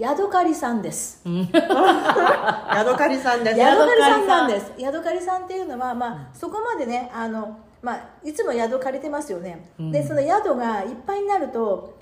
[0.00, 1.20] ヤドカリさんです。
[1.28, 3.58] ヤドカリさんです。
[3.58, 4.72] ヤドカリさんなんです。
[4.78, 5.42] ヤドカリさん。
[5.42, 11.98] っていうのは、まあ、そこまでねあの、まあ、いつも宿借りてますよね、でその宿がいっぱいになると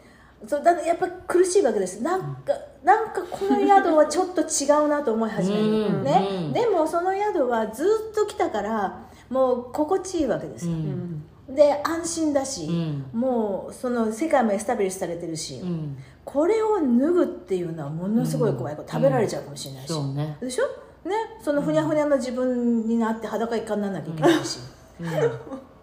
[0.47, 2.01] そうだやっぱ苦しいわけです。
[2.01, 2.53] なんか
[2.85, 6.05] なんかこの宿はちょっと違うなと思い始めうる、ん。
[6.05, 6.29] ね。
[6.31, 6.53] うん。
[6.53, 8.97] でもその宿はずっと来たから
[9.29, 13.07] もう心地いいわけですうよ、んで安心だし、うん。
[13.13, 15.97] もうその世界もエスタブリッシュされてるし、うん。
[16.25, 18.77] これを脱ぐっていうのはものすごい怖い。
[18.77, 20.37] こと、食べられちゃうかもしれないし、そうね。
[20.41, 20.65] でしょ？
[21.09, 21.15] ね？
[21.43, 24.59] そのふにゃふにゃの自分になって裸一貫にならなきゃいけないし、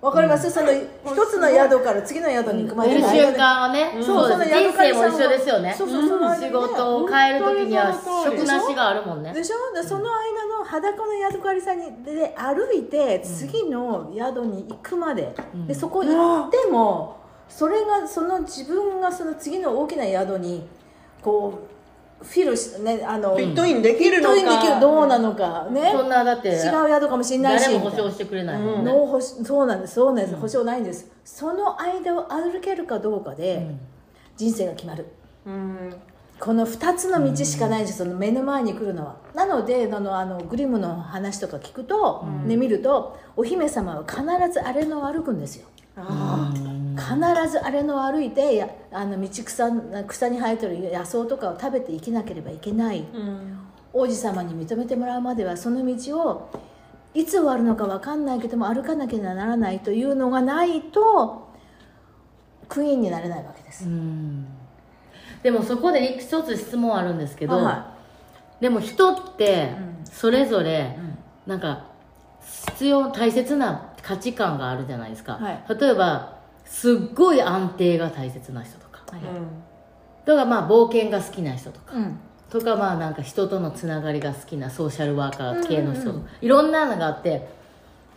[0.05, 3.39] わかります、その一つの宿から次の宿に行くまでの間で。
[3.39, 5.73] はね、そうその人生も一緒ですよね。
[5.75, 9.33] そうそうその間仕事を変える時には食なしがあるもんね。
[9.33, 9.75] でしょ？
[9.75, 15.33] でその間の裸のヤドカリさんにで歩いて次の宿に行くまで,、
[15.67, 17.17] でそこ行っても
[17.49, 20.67] それがその自分がその次の大きな宿に
[21.23, 21.74] こう
[22.21, 25.91] フィルしねあのフィットインできるのフィットインできるかどうなのかね。
[25.91, 27.63] そんなだって違う宿かもしれないし。
[27.63, 31.12] 誰も保証してくれないもんね、保証そうなんですそうなんです、保証ないんです。
[31.23, 33.75] その間を歩けるかどうかで
[34.38, 35.06] 人生が決まる、
[35.45, 35.93] うん。
[36.39, 39.15] この2つの道しかないんです、その目の前に来るのは。
[39.34, 45.67] なのであのあのグリムの話とか聞くと、ね、見るとお姫様は必ずあれの歩くんですよ。
[45.97, 46.54] あ
[47.05, 49.69] 必ずあれの歩いてやあの道草
[50.07, 53.59] 草に生えてる野草とかを食べて生きなければいけない、ーうん。
[53.93, 56.49] 王子様に認めてもらうまではその道を
[57.13, 61.53] いつ終わるのか分かんないけども歩かなきゃならないというのがないと
[62.67, 64.47] クイーンになれないわけです、うん。
[65.43, 67.93] でもそこで一つ質問あるんですけど、は
[68.59, 69.95] でも人ってうん。
[70.05, 70.97] それぞれ
[71.45, 71.85] なんか
[72.69, 75.63] 必要大切な価値観があるじゃないですか、はい。
[75.79, 76.34] 例えば
[76.65, 79.04] すっごい安定が大切な人とか。
[79.12, 79.21] はい。
[80.25, 81.93] だからまあ冒険が好きな人とか。
[81.95, 82.19] うん。
[82.49, 87.49] とかまあなんか人とのつながりが好きなソーシャルワーカー系の人、いろんなのがあって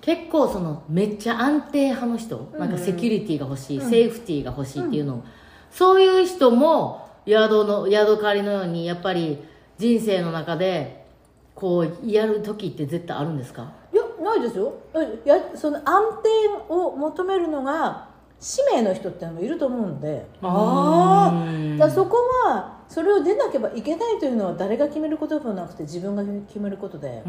[0.01, 5.25] 結構そのめっちゃ安定派の人、なんかセキュリティが欲しい、セーフティーが欲しいっていうの、
[5.71, 9.43] そういう人も宿の宿借りのようにやっぱり
[9.79, 11.05] 人生の中で
[11.55, 13.73] こうやる時って絶対あるんですか？
[13.93, 14.75] いやないですよ。
[15.25, 15.85] やその安
[16.23, 18.08] 定を求めるのが
[18.41, 20.27] 使命の人ってのもいると思うんで。
[20.43, 21.45] あ
[21.79, 27.23] だそこはそれを出なければいけないというのは誰が決めることではなくて自分が決めることで。
[27.25, 27.29] で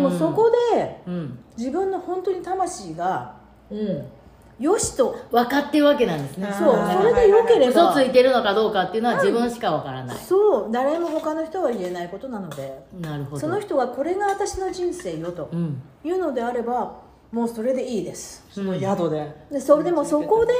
[0.00, 3.36] もそこでうん、自分の本当に魂が
[3.70, 4.06] うん、
[4.58, 6.48] よしと分かってるわけなんですね。
[6.58, 6.90] そう。
[6.90, 10.72] それでよければ嘘ついてるのかどうかっていうのは自分しか分からない、そう。
[10.72, 12.82] 誰も他の人は言えないことなので。
[13.00, 13.40] なるほど。
[13.40, 15.82] その人がこれが私の人生よとうん。
[16.04, 18.44] いうのであればもうそれでいいです。
[18.50, 19.32] その宿で。
[19.50, 20.52] でそれでもそこで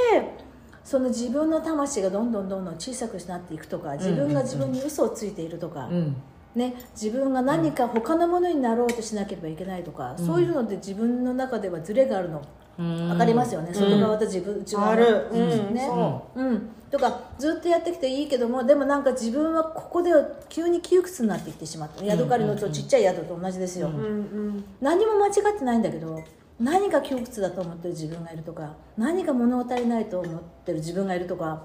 [0.84, 6.16] その自分の魂がどんどんどんどん小さくなっていくとか自分が自分に嘘をついているとか、うん。
[6.54, 12.42] ね、自分が何か他のものになろうとしなければいけないとか、そういうので自分の中ではズレがあるの。
[12.78, 13.08] うん。
[13.08, 15.28] 分かりますよね、外側と自分内側のある。
[15.32, 15.74] うん。
[15.74, 15.86] ね。
[15.86, 16.42] そう。
[16.42, 20.12] ん、とかずっとやってきていいけどもでもなんか自分はここで
[20.48, 22.04] 急に窮屈になってきてしまった。
[22.04, 23.94] 宿借りのとちっちゃい宿と同じですよ、うん。
[23.94, 24.64] うん。
[24.80, 26.22] 何も間違ってないんだけど
[26.58, 31.62] 何か窮屈だと思ってる自分がいるとか何か物足りないと思ってる自分がいるとか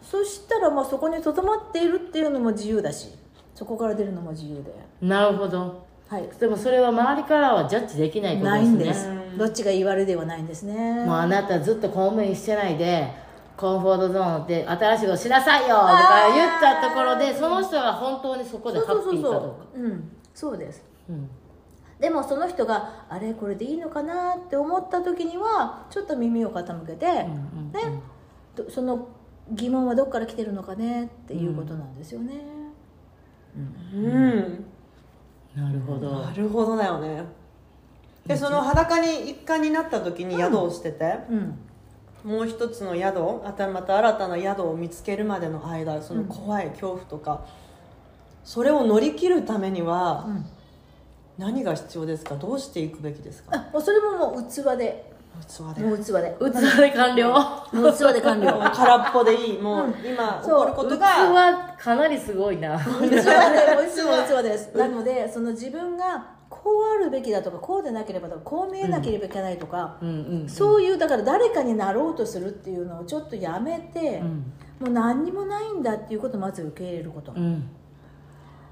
[0.00, 3.08] そしたらまあそこにとどまっているっていうのも自由だし
[3.54, 4.74] そこから出るのも自由で。
[5.00, 5.86] なるほど。
[6.08, 6.28] はい。
[6.40, 9.08] でもそれは周りからはジャッジできないことないんです。
[9.08, 11.04] ねどっちが言い悪いではないんですね。
[11.04, 13.08] もうあなたずっと公務員してないで
[13.56, 19.48] コンフォートゾーンで新しいことしなさいよとか言ったところでその人が本当にそこでハッピーかどうか。
[19.76, 20.84] う、うん、そうです。
[21.08, 21.28] うん
[22.02, 28.02] でもその人があれこれでいいのかなって思った時にはちょっと耳を傾けて、うんね
[28.56, 29.08] どその
[29.52, 32.34] 疑問はどっから来てるのかねっていうことなんですよね、
[33.94, 34.64] うん。
[35.54, 36.10] なるほど。
[36.10, 37.24] なるほどだよね。
[38.26, 41.58] でその裸に一貫になった時に宿をしてて、うん。
[42.24, 47.44] もう一つの宿あたまた新たな宿を見つけるまでの間その怖い恐怖とか、
[48.42, 50.46] それを乗り切るためにはうん
[51.38, 52.36] 何が必要ですか？
[52.36, 53.56] どうしていくべきですか？
[53.56, 55.10] あもうそれももう器で。
[55.48, 55.82] 器で。
[55.82, 56.36] もう器で。
[56.38, 57.32] 器で完了？
[57.32, 58.52] もう器で完了。
[58.52, 59.58] もう空っぽでいい。
[59.58, 62.78] もう今起こること器がかなりすごいな。
[62.78, 64.76] 器で器器です。
[64.76, 69.98] なのでその自分がこうあるべきだとかこうでなければとかこう見えなければいけないとか、
[70.48, 74.52] そういうだから誰かになろうとするっていうのをちょっとやめて、うん。
[74.80, 77.70] もう何にもないんだっていうことをまず受け入れること、うん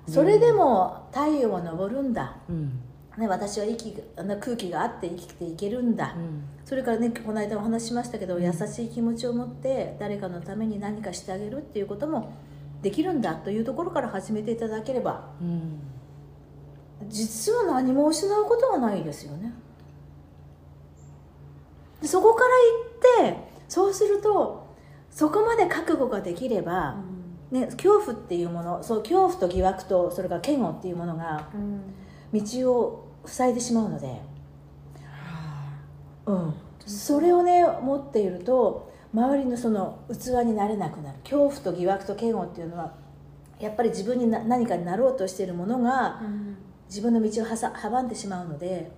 [0.09, 2.81] それでも太陽は昇るんだ、うん。
[3.19, 6.45] ね、私は息が空気があって生きていけるんだ、うん。
[6.65, 12.33] それからねこの間お話ししましたけど、優しい気持ちを持って誰かのために何かしてあげるっていうことも
[12.83, 15.29] できるんだというところから始めていただければ。
[15.41, 15.81] うん。
[17.09, 19.53] 実は何も失うことはないですよね。
[22.01, 22.49] でそこから
[23.23, 24.67] 行ってそうすると
[25.11, 26.97] そこまで覚悟ができれば、
[27.51, 31.49] ね、恐怖っていうものそう恐怖と疑惑とそれから嫌悪っていうものが
[32.33, 34.21] 道を塞いでしまうので、
[36.27, 36.55] うん、
[36.87, 41.19] それをね持っていると周りのその器になれなくなる。
[41.25, 42.93] 恐怖と疑惑と嫌悪っていうのは
[43.59, 46.23] やっぱり自分にな何かになろうとしているものが
[46.89, 48.91] 自分の道をはさ阻んでしまうので、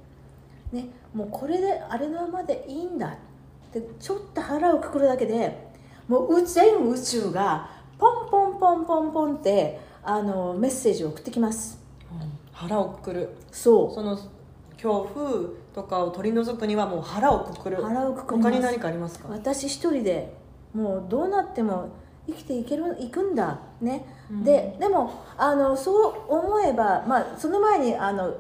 [0.73, 5.73] ね、もうこれであれのままでいいんだってちょっと腹をくくるだけで
[6.07, 11.79] もうう全宇宙がポンポンポンポンポンってあのメッセージを送ってきます。
[12.53, 13.29] 腹をくくる。
[13.53, 13.95] そう。
[13.95, 14.19] その
[14.75, 17.81] 恐怖とかを取り除くにはもう腹をくくる。
[17.81, 19.29] 腹をくくり他に何かありますか？
[19.29, 20.35] 私一人で
[20.75, 21.91] もうどうなっても
[22.27, 24.05] 生きていけるいくんだね、
[24.45, 28.35] ででもあのそう思えば、まあ、その前にあの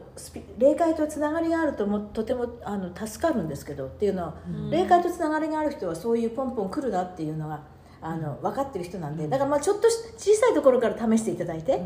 [0.56, 4.34] 霊界とつながりがあるともとてもあの助かるんですけどっていうのは、
[4.70, 7.60] 霊界とつながりがある人はそういうポンポン来るなっていうのが
[8.02, 9.28] あの分かってる人なんで。
[9.28, 11.80] だからまあちょっとし小さいところから試していただいて、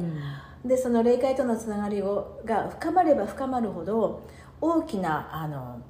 [0.65, 4.23] でその霊界とのつながりをが深まれば深まるほど
[4.61, 5.81] 大きなあの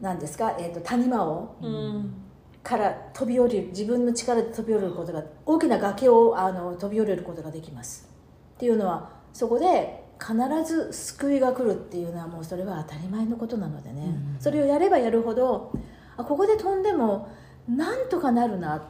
[0.00, 2.14] なんですか、えー、と谷間をうん。
[2.62, 8.08] から飛び降りる自分の力で飛び降りることが大きな崖をあの飛び降りることができます。
[8.54, 15.72] っていうのはそこで必ず救いが来るっていうのはもうそれは当たり前のことなのでね、それをやればやるほど
[16.16, 17.28] あここで飛んでも
[17.68, 18.80] なんとかなるな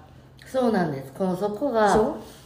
[0.52, 1.12] そうなんです。
[1.12, 1.72] このそこそう？
[1.72, 1.90] が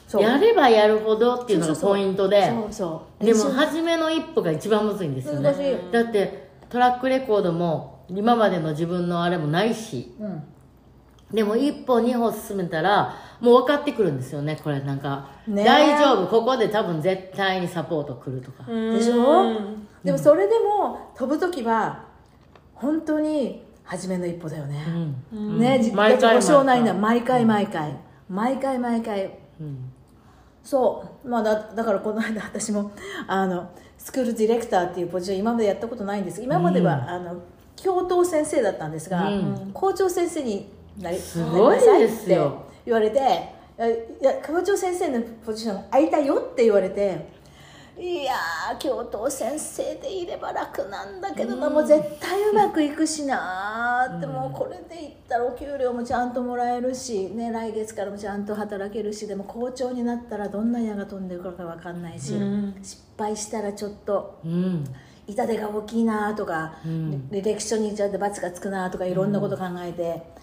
[0.07, 0.23] そう。
[0.23, 3.25] やればやるほどっていうのがポイントでそうそう。
[3.25, 5.43] でも初めの一歩が一番むずいんですよね。
[5.43, 10.15] 難しいだってトラックレコードも今までの自分のあれもないし。
[10.21, 10.43] うん。
[11.33, 14.61] でも一歩二歩進めたらもう分かってくるんですよね。
[14.63, 15.65] これなんか、ね。
[15.65, 16.29] 大丈夫。
[16.29, 19.61] ここで多分絶対にサポート来るとか、でしょ？
[20.05, 22.05] でもそれでも飛ぶ時は
[22.75, 24.85] 本当に初めの一歩だよね、
[25.33, 25.59] うん。
[25.59, 26.85] ね、実毎回保証ないん。
[26.85, 27.97] だ毎回毎回。
[28.29, 29.39] 毎回毎回。
[29.61, 29.93] うん。
[30.63, 31.29] そう。
[31.29, 32.91] まあだだからこの間私も
[33.29, 36.43] あのスクールディレクターっていうポジション今までやったことないんです。
[36.43, 37.43] 今までは、あの
[37.77, 39.71] 教頭先生だったんですが、うん。
[39.73, 40.69] 校長先生に
[41.01, 42.65] なりすごいですよ。
[42.69, 43.19] って言われて
[43.79, 47.29] いや校長先生のポジション空いたよって言われて
[47.99, 62.35] いやー教頭先生でいれば楽なんだけどな、もう絶対うまくいくしなーって、もうこれでいったらお給料もちゃんともらえるし、ね、来月からもちゃんと働けるしでも校長になったらどんな矢が飛んでくるか分かんないし、
[62.83, 64.85] 失敗したらちょっとうん。
[65.29, 67.29] 痛手が大きいなとか、ん。
[67.33, 70.36] 履歴書にちゃんと罰がつくなとかいろんなこと考えて。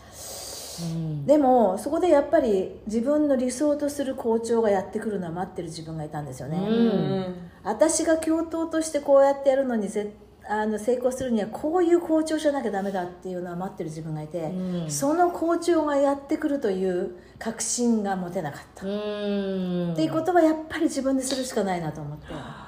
[0.82, 1.26] うん。
[1.26, 7.36] でもそこでやっぱり自分の理想とする校長がやってくるのは待ってる自分がいたんですよね、うん。
[7.64, 10.14] 私が教頭としてこうやってやるのにぜ
[10.46, 14.92] あの成功するにはこういう校長じゃなきゃダメだっていうのは待ってる自分がいて、うん。
[14.92, 19.94] その校長がやってくるという確信が持てなかった、うん。
[19.94, 22.28] っていうことはやっぱり自分でするしかないなと思って。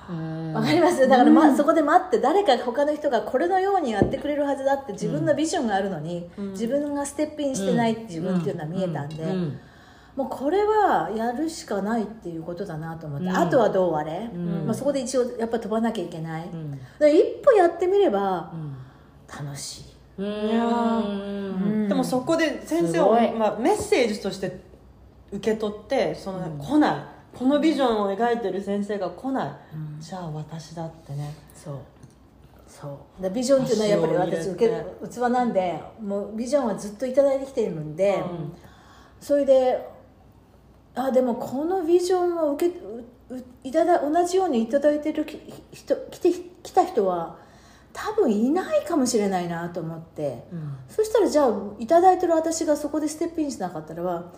[0.10, 0.54] うん。
[0.54, 1.08] わかります？
[1.08, 9.60] だから、まそこで待って誰か他の人がこれのようにやってくれるはずだって自分のビジョンがあるのに、自分がステップインしてない自分っていうのは見えたんで、うん
[10.15, 13.36] もうこれはやるしかないっていうことだなと思って、うん。
[13.36, 14.65] あとはどうあれ、ん。
[14.65, 16.80] まあ、そこで一応やっぱ飛ばなきゃいけない、うん。
[17.10, 18.75] 一歩やってみればうん。
[19.28, 19.80] 楽し
[20.19, 24.62] い、でもそこで先生を、まあ、メッセージとして
[25.32, 27.38] 受け取ってその、来ない。
[27.38, 29.51] このビジョンを描いてる先生が来ない、
[29.99, 31.34] じゃあ私だってね。
[31.54, 31.75] そう。
[32.67, 33.21] そう。
[33.23, 38.23] でビジョンっていうのはやっぱり私受け器なんでもうビジョンはずっと頂いてきているんで、
[39.19, 39.95] それで
[40.96, 45.40] あでもこのビジョンを受けうういただ同じようにいただいてるき
[45.72, 46.32] 人来て
[46.64, 47.38] 来た人は
[47.92, 50.44] 多分いないかもしれないなと思って、
[50.90, 54.34] そしたらじゃあいただいてる私がそこでステップインしなかったらは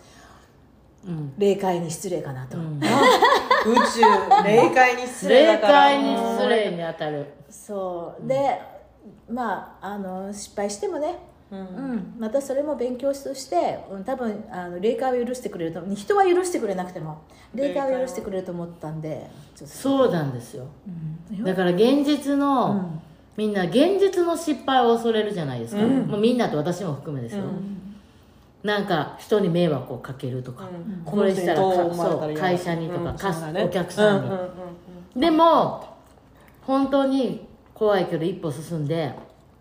[1.06, 1.32] うん。
[1.38, 2.78] 霊界に失礼かなと、うん。
[2.78, 4.00] 宇宙
[4.44, 5.72] 霊界に失礼だ霊から。
[5.72, 7.26] 界に失礼に当たる。
[7.50, 8.26] そう。
[8.26, 8.60] で
[9.30, 11.16] まああの失敗してもね
[11.50, 11.58] うん。
[11.58, 17.22] うん、またそれも勉強として、うん、多分あの霊界は許してくれると人は許してくれなくても
[17.54, 20.66] 霊界は許してくれると思ったんでそうなんですよ。
[21.32, 21.44] うん。
[21.44, 23.00] だから現実の、うん。
[23.36, 26.08] みんな現実の失敗を恐れるじゃないですか、うん。
[26.08, 27.44] まあ、みんなと私も含めですよ、
[28.64, 30.68] なんか人に迷惑をかけるとか、
[31.04, 33.32] これしたらかそう会社にとか、か
[33.64, 34.50] お客さん
[35.14, 35.96] に、でも
[36.62, 39.14] 本当に怖いけど一歩進んで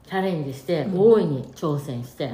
[0.08, 2.32] チャレンジして、大いに挑戦して、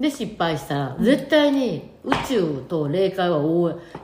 [0.00, 3.38] で失敗したら、絶対に宇宙と霊界は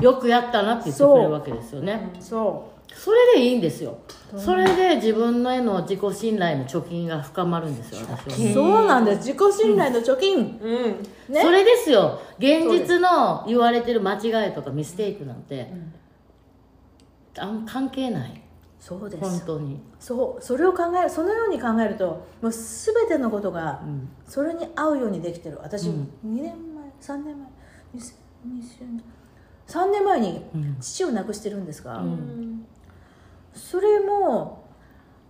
[0.00, 3.98] よくやったなって言ってくれるわけですよね、そそれでいいんですよ。
[4.36, 8.54] それで自分のへの自己信頼の貯金が深まるんですよ私は。
[8.54, 9.28] そうなんです。
[9.28, 11.34] 自己信頼の貯金、うん。
[11.34, 11.42] ね。
[11.42, 12.20] それですよ。
[12.38, 15.72] 現実の言われてる間違いとかミステイクなんて、
[17.38, 18.43] あん関係ない
[18.86, 19.24] そうです。
[19.24, 19.80] 本当に。
[19.98, 24.10] そうそれを考えるそのように考えるともう全てのことがん。
[24.26, 25.58] それに合うようにできてる。
[25.62, 26.10] 私、うん。
[26.22, 27.48] 2年前3年前
[27.96, 28.04] 2020
[28.80, 29.02] 年
[29.66, 30.76] 3年前にうん。
[30.82, 32.66] 父を亡くしてるんですが、うん。
[33.54, 34.66] それも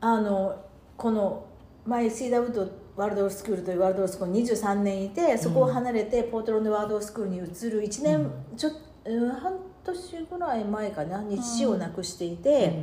[0.01, 0.61] あの
[0.97, 1.47] この
[1.87, 7.41] 前シーダウッドワールドスクールというワールドスクールに23年いてそこを離れてポートランドワールドスクールに移
[7.71, 8.71] る1年ちょ、
[9.05, 9.53] うん半
[9.85, 12.83] 年ぐらい前かなに父を亡くしていて。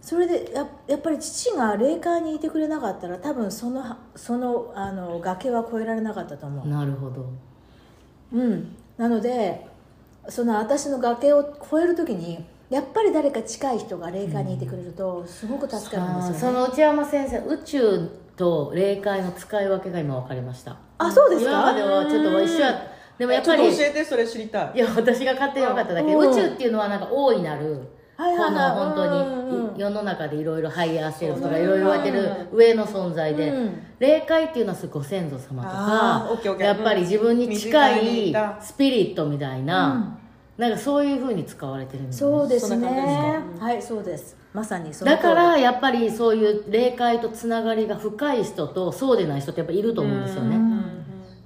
[0.00, 7.30] それでややっぱり父が霊界にいてくれなかったら多分そのそのあの崖は越えられなかったと思なるほど。
[8.32, 9.66] う、うん、なので
[10.28, 20.76] その私の崖を越える時にやっぱり誰か近い人が霊界にいてくれるとすごく助かるんですよね、その内山先生宇宙と霊界の使い分けが今分かりました。
[20.98, 22.86] あそうです今までかはちょっと一緒や
[23.18, 24.72] でもやっぱり教えてそれ知りたい。
[24.76, 28.68] いや私が勝手に分かっただけ宇宙っていうのはなんか大いなるこはいはいはい。
[28.68, 33.82] の本当に世の中でいろいろ higher self とかいろいろ言われてる上の存在でうん。
[33.98, 36.68] 霊界っていうのはご先祖様とあーオッケーオッケー。
[36.68, 40.18] かやっぱり自分に近いいたスピリットみたいな
[40.58, 44.36] なんかそういうふうに使われてるんですそうですそんな感じねですはいそうです。
[44.52, 50.58] まさにだからやっぱりそういう霊界とつながりが深い人とそうでない人ってやっぱいると思うんですよね。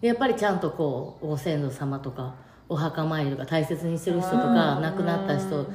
[0.00, 2.34] でやっぱりちゃんとこうご先祖様とか
[2.68, 5.66] お墓参りとか大切にしてる人とか亡くなった人。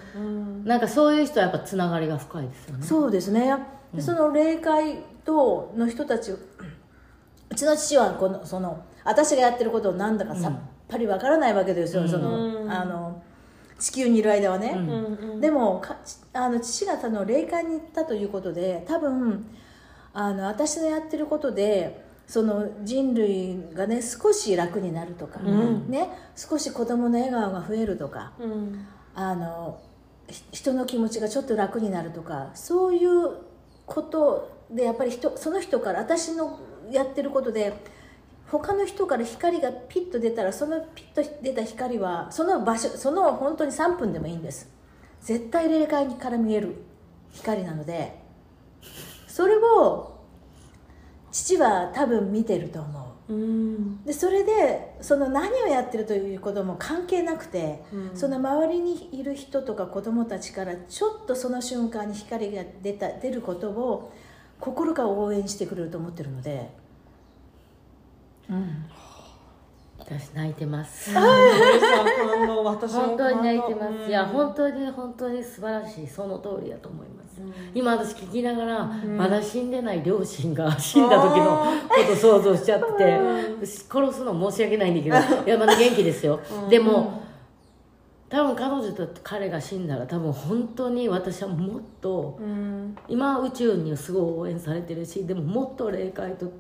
[0.66, 2.86] なんかそういう人はやっぱつながりが深いですよね。
[2.86, 3.56] そうですね。
[3.94, 13.22] でその霊界との人たちうちの父はこのその私がやってることをなんだかさっぱりわからないわけですよ、そのあの
[13.80, 14.78] 地球にいる間はね、
[15.40, 15.98] でもか
[16.34, 19.46] あの父がその霊界に行ったということで多分
[20.14, 28.86] あの私のやってることでその人類がね少し楽になるとか、ね、少し子供の笑顔が増えるとか、うん。
[29.15, 29.82] あの
[30.27, 33.38] ひ人の気持ちがちょっと楽になるとかそういう
[33.88, 36.59] ことでやっぱり人その人から私の
[36.91, 37.73] やってることで
[38.45, 44.69] 他の人から光がピッと出たらそのピッと出た光はその場所その本当に3分でもいいんです。
[45.21, 46.75] 絶対霊界から見える
[47.34, 48.19] 光なので
[49.27, 50.18] それを
[51.32, 53.34] 父は多分見てると思う。
[53.34, 54.03] うん。
[54.03, 57.84] でそれでその何をやってるということも関係なくて、
[58.15, 64.11] その周りにいる人とか子供たちからちょっとその瞬間に光が出た出ることを
[64.59, 66.69] 心から応援してくれると思ってるので、
[68.49, 68.86] うん、
[70.10, 71.14] 私泣いてます。
[71.14, 71.24] 本
[73.18, 77.39] 当に泣いてます、うんいや本当に本当に素晴らしいその通りだと思います、
[77.76, 83.20] 今私聞きながら、まだ死んでない両親が死んだ時のこと想像しちゃってて
[83.66, 86.39] 殺すの申し訳ないんだけど いやまだ元気ですよ、
[86.70, 87.20] でも
[88.30, 92.95] 多分彼女と彼が死んだら多分本当に私はもっとうん。
[93.07, 96.51] 今宇宙にすごい応援されてるしでももっと霊界と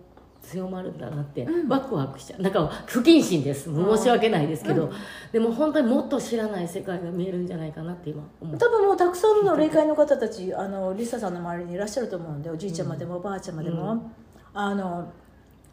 [0.41, 2.41] 強まるんだなってワクワクしちゃう。
[2.41, 3.65] なんか不謹慎です。
[3.65, 4.91] 申し訳ないですけど、
[5.31, 8.57] でも本当にもっと知らない世界が見えるんじゃないかなって今思う。
[8.57, 14.11] 多分もうたくさんの霊界の方たちあのリサさんの周りにいらっしゃると思うんでおじいちゃまでもおばあちゃまでも、
[14.53, 15.11] あの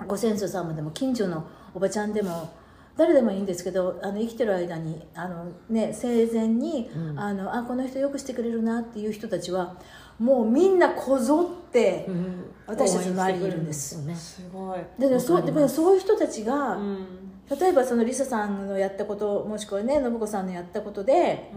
[0.06, 2.52] ご先祖様でも近所のおばちゃんでも
[2.96, 9.76] 誰でもいいんですけどあの生きてる間にあの、ね、生前に、あのあこの人よくしてくれるなっていう人たちは
[10.18, 12.42] もうみんなこぞってうん。
[12.68, 13.96] 私たちの周りにいるんです。
[13.96, 14.78] 応援してくれるんすごい。
[14.98, 17.06] ででそうでもそういう人たちが、うん。
[17.48, 21.52] 例えばそのリサさんのやったこともしくはね信子さんのやったことで、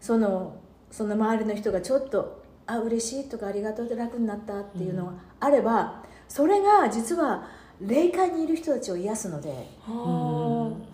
[0.00, 0.54] その
[0.92, 7.48] その周りの人がちょっと「あ嬉しい」とか「ありがとう」で楽になったっていうのがあれば、それが実は
[7.80, 9.50] 霊界にいる人たちを癒すので、
[9.80, 10.93] はうん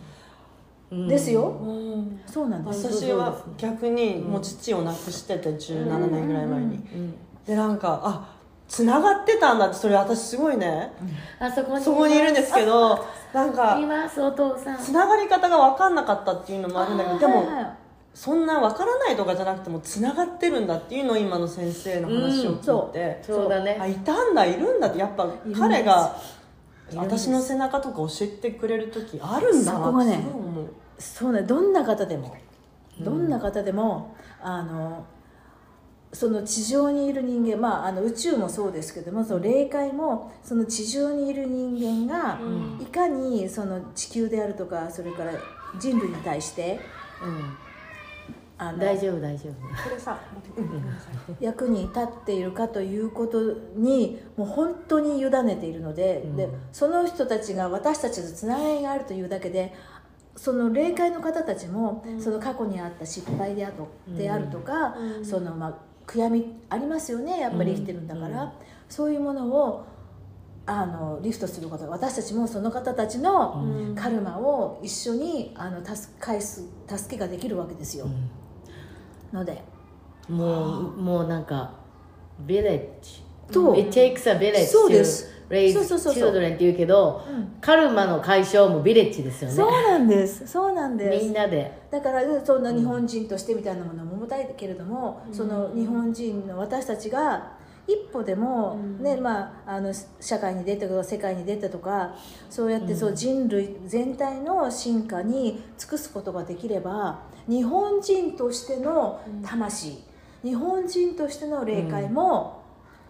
[0.91, 2.21] ですよ、あうん。
[2.27, 2.87] そうなんです。
[2.87, 6.77] 私は逆にもう父を亡くしてて17年ぐらい前に。
[6.77, 7.15] うん。
[7.47, 8.37] でなんかあ
[8.67, 10.93] つながってたんだってそれ私すごいね。
[11.39, 14.79] あそこにそこにいるんですけどなんいかますお父さん。
[14.79, 17.77] つながり方が分かんなかったっていうのもあるんだけどでもはいはい。
[18.13, 23.49] そんな分からないとかじゃなくてもつながってるんだっていうのを今の先生の話を聞いて、そう。
[23.49, 23.79] だね。
[23.81, 26.17] あいたんだいるんだってやっぱ彼が
[26.95, 30.65] 私の背中とか教えてくれる時あるんだなそこがねってすごい思う
[31.01, 32.37] そうねどんな方でも。
[33.01, 35.07] どんな方でも、あの
[36.13, 42.41] その地上にいる人間、まあ、あの宇宙もそうですけどもその霊界もその地上にいる人間が、
[42.81, 45.33] いかにその地球であるとかそれから
[45.79, 46.81] 人類に対して
[47.23, 47.57] うん。
[48.59, 49.53] あの大丈夫大丈夫。
[49.55, 50.21] これさ
[51.41, 56.37] 役に立っているかということにもう本当に委ねているので,、うん。
[56.37, 59.73] でその人たちが私たちとつながりがあるというだけで
[60.41, 62.19] その霊界の方たちも、うん。
[62.19, 65.25] その過去にあった失敗であと,、うんであるとか、うん。
[65.25, 65.75] そのまあ
[66.07, 68.51] 悔やみありますよねやっぱり生きてるんだから、うん。
[68.89, 69.85] そういうものを
[70.65, 73.95] あのリフトすること私たちもその方たちのうん。
[73.95, 78.07] カルマを一緒にあの助返す助けができるわけですよ、
[79.35, 79.63] ので。
[80.27, 81.75] もうもうなんか
[82.47, 82.89] village
[83.53, 86.31] と It takes a village そうですうそうそうそう。
[86.33, 87.61] children って言うけどうん。
[87.61, 89.57] カルマの解消もビレッジですよね。
[89.57, 90.47] そうなんです。
[90.47, 91.25] そうなんです。
[91.25, 91.81] みんなで。
[91.91, 99.03] だからうんそんな日本人としてみたいなものも重たいけれども、その日本人の私たちが一歩でも、うん。
[99.03, 102.15] ねまあ、あの社会に出たとか世界に出たとか
[102.49, 109.99] そうやってそう人類全体の進化に尽くすことができれば日本人としての魂、
[110.45, 112.63] 日本人としての霊界も、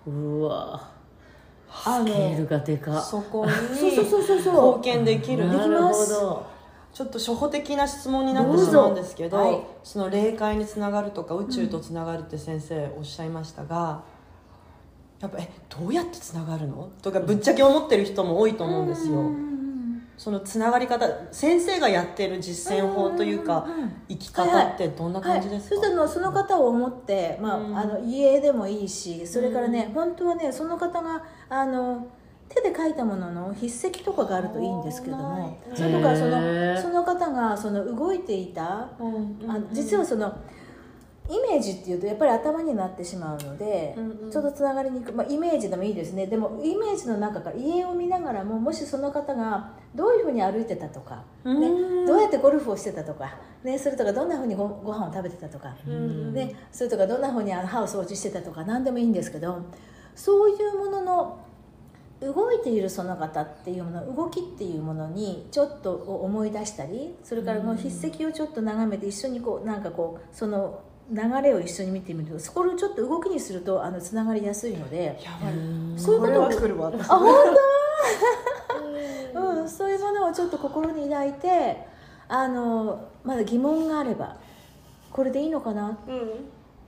[0.07, 0.90] うわ
[1.85, 3.01] あのスケールがでか。
[3.01, 5.49] っそこに貢献できる。
[5.51, 6.47] できなるますほど。
[6.93, 9.61] ちょっと初歩的な質問になってしまうんですけどはい。
[9.85, 14.03] その霊界につながるとか宇宙とつながるって先生おっしゃいましたが、
[15.21, 16.91] やっぱえどうやってつながるの？
[17.03, 19.50] とかぶっちゃけ思ってる人も多いと思うんですよ、うん
[20.21, 27.79] そのつながり方先生がやってる実践法というかうんうんうん生き方ってどんな感じですか、はい、そしたらその方を思って、まあうん。
[27.79, 32.07] あの家でもいいしそれからね、本当はねその方があの
[32.51, 39.39] 手で書いたものの筆跡とかがあるといいんですけどもそれとかそのその方がその動いていたうん。
[39.49, 40.37] あ実はその
[41.31, 44.31] イメージっていうとやっぱり頭になってしまうので、うんうん。
[44.31, 46.27] ちょっとつながりにくい、まあ、イメージでもいいですね。
[46.27, 52.07] でもイメージの中から家を見ながらももしその方がどういうふうに歩いてたとか、ねうん。
[52.07, 59.65] どうやってゴルフをしてたとか、ね、それとかどんなふうにごご飯を食べてたとか、うんね、それとかどんなふうにあの歯を掃除してたとか何でもいいんですけど
[60.15, 61.41] そういうものの
[62.21, 75.21] 動いているその方っていうもの動きっていうものにちょっと思い出したりそれからこの筆跡をちょっと眺めて一緒にこうなんかこうその流れを一緒に見てみるとそこをちょっと動きにするとあのつながりやすいので。
[75.23, 75.55] やばい。
[75.99, 76.91] そういうことをこれは来るわ。
[76.91, 77.35] 私あ本
[79.35, 79.41] 当？
[79.61, 81.87] うん、そういうものをちょっと心に抱いて
[82.29, 84.37] あのまだ疑問があれば
[85.13, 85.99] これでいいのかな？
[86.07, 86.31] うん。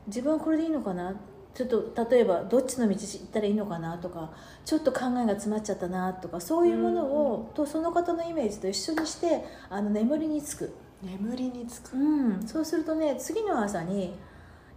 [0.06, 1.14] 自分はこれでいいのかな？
[1.54, 3.98] ちょっと例えばどっちの道行ったらいいのかな？
[3.98, 4.30] とか
[4.64, 6.12] ちょっと考えが詰まっちゃったな？
[6.14, 11.96] とかそういうものを、とその方のイメージと一緒にしてあの眠りにつく、眠りにつく。
[11.96, 11.98] う
[12.38, 14.14] ん、そうするとね次の朝に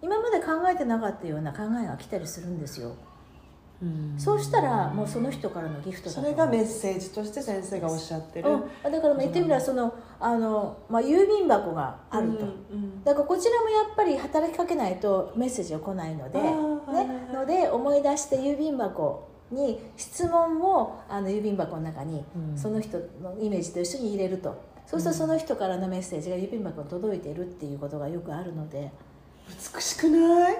[0.01, 2.95] 今まで考えてなかったような考えが来たりするんですよ、
[3.81, 4.15] うん。
[4.17, 16.55] そうしたらもうその人からのギフトそれがメッセージとして先生がおっしゃってる、うん、だからまあ言ってみればそのあの、まあ、郵便箱があると、うんだからこちらもやっぱり働きかけないとメッセージが来ないので、ね、
[17.31, 22.57] ので思い出して郵便箱に質問をあの郵便箱の中にうん。
[22.57, 28.91] その人のイメージと一緒に入れると、そうするとその人からのメッセージが郵便箱に届いているっていうことがよくあるので。
[29.75, 30.57] 美しくない？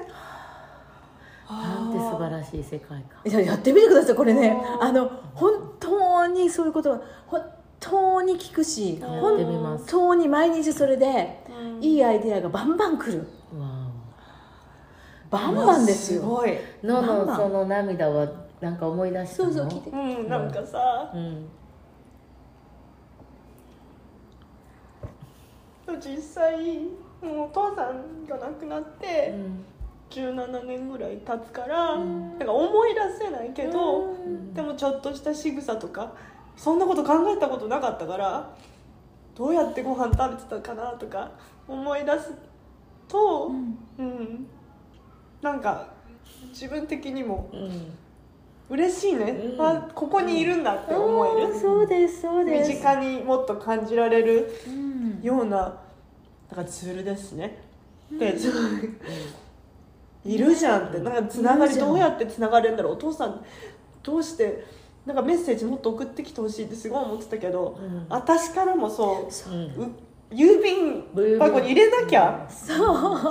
[1.50, 3.32] なんて素晴らしい世界観。
[3.32, 4.56] いややってみてくださいこれね。
[4.80, 7.42] あの本当にそういうことは本
[7.80, 13.28] 当に聞くし本当に毎日それでうんいいアイデアがバンバン来る。
[13.60, 13.88] わ
[15.32, 16.22] バンバンですよ。
[16.22, 16.58] すごい。
[16.84, 18.28] おののその涙は
[18.62, 19.54] なんか思い出したの？
[19.54, 19.90] そうそう聞いて。
[19.90, 19.96] う
[20.26, 21.12] んなんかさ。
[21.14, 21.48] うん
[26.00, 26.80] 実際
[27.22, 29.66] もうお父さんが亡くなってうん
[30.10, 32.38] 17年ぐらい経つから、うん。
[32.38, 34.54] なんか思い出せないけど、うん。
[34.54, 36.14] でもちょっとした仕草とか
[36.56, 38.56] そんなこと考えたことなかったから
[39.36, 41.32] どうやってご飯食べてたかなとか
[41.68, 42.34] 思い出す
[43.08, 43.52] と、
[43.98, 44.48] うん。
[45.42, 45.88] なんか
[46.50, 47.94] 自分的にもうん。
[48.68, 49.62] 嬉しいね、うん。
[49.62, 51.60] あここにいるんだって思える、うん。
[51.60, 52.70] そうですそうです。
[52.70, 54.50] 身近にもっと感じられる。
[54.68, 54.95] うん
[55.26, 57.58] ようななんかツールですね。
[58.12, 58.36] で、
[60.24, 61.00] いるじゃんって。
[61.00, 62.94] なんかつながりどうやってつながれるんだろう。
[62.94, 63.44] お父さん
[64.04, 64.64] どうして
[65.06, 68.06] なんかメッセージもっと送ってきてほしいってすごい思ってたけど、うん。
[68.10, 69.56] 私からもそうう。
[69.56, 69.92] んう
[70.32, 72.78] 郵便箱に入れなきゃそう。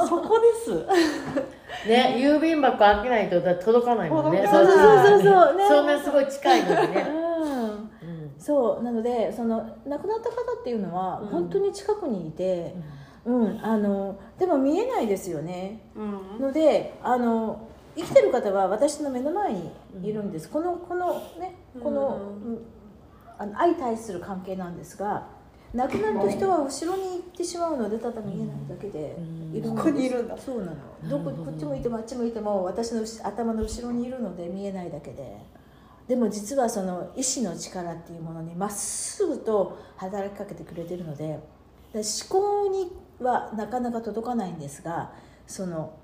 [0.09, 0.87] そこです。
[1.89, 4.47] ね郵便箱開けないとだ届かないもんね。
[4.51, 5.57] そうそうそうそう。
[5.57, 5.69] ね。
[5.69, 7.03] そんなすごい近いのにうね。
[7.03, 7.24] んうん
[8.45, 11.29] そうなのでその亡くなった方っていうのはうん。
[11.29, 12.75] 本当に近くにいて、
[13.25, 13.65] うん。
[13.65, 16.41] あのでも見えないですよねうん。
[16.41, 19.71] のであの生きてる方は私の目の前に
[20.03, 22.67] いるんです、このこのねこの、うんうん
[23.37, 25.27] あの相対する関係なんですが
[25.75, 29.69] 亡くなると人は後ろに行ってしまうのでただ見えないだけでいるんです。
[29.71, 30.39] ここにいるんだ。
[30.39, 30.77] そうなの。
[31.03, 31.19] ど。
[31.19, 35.37] ここっち向いてもあっち向いても私の後頭の後ろにいるので見えないだけで
[36.09, 41.39] でも実はその意志の力っていうものにまっすぐと働きかけてくれてるので
[41.93, 45.13] で思考にはなかなか届かないんですが
[45.47, 45.97] その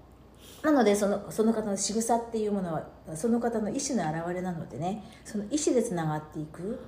[0.63, 6.81] なのでそのその方の仕草っていうものはその方の意思の表れなのでねその意思でつながっていく、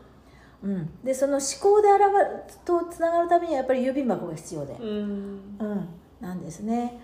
[0.63, 2.01] うん、でその思考で現
[2.49, 5.57] れとつながるためにはやっぱり郵便箱が必要で、うん。
[5.59, 5.89] うん、
[6.21, 7.01] なんですね。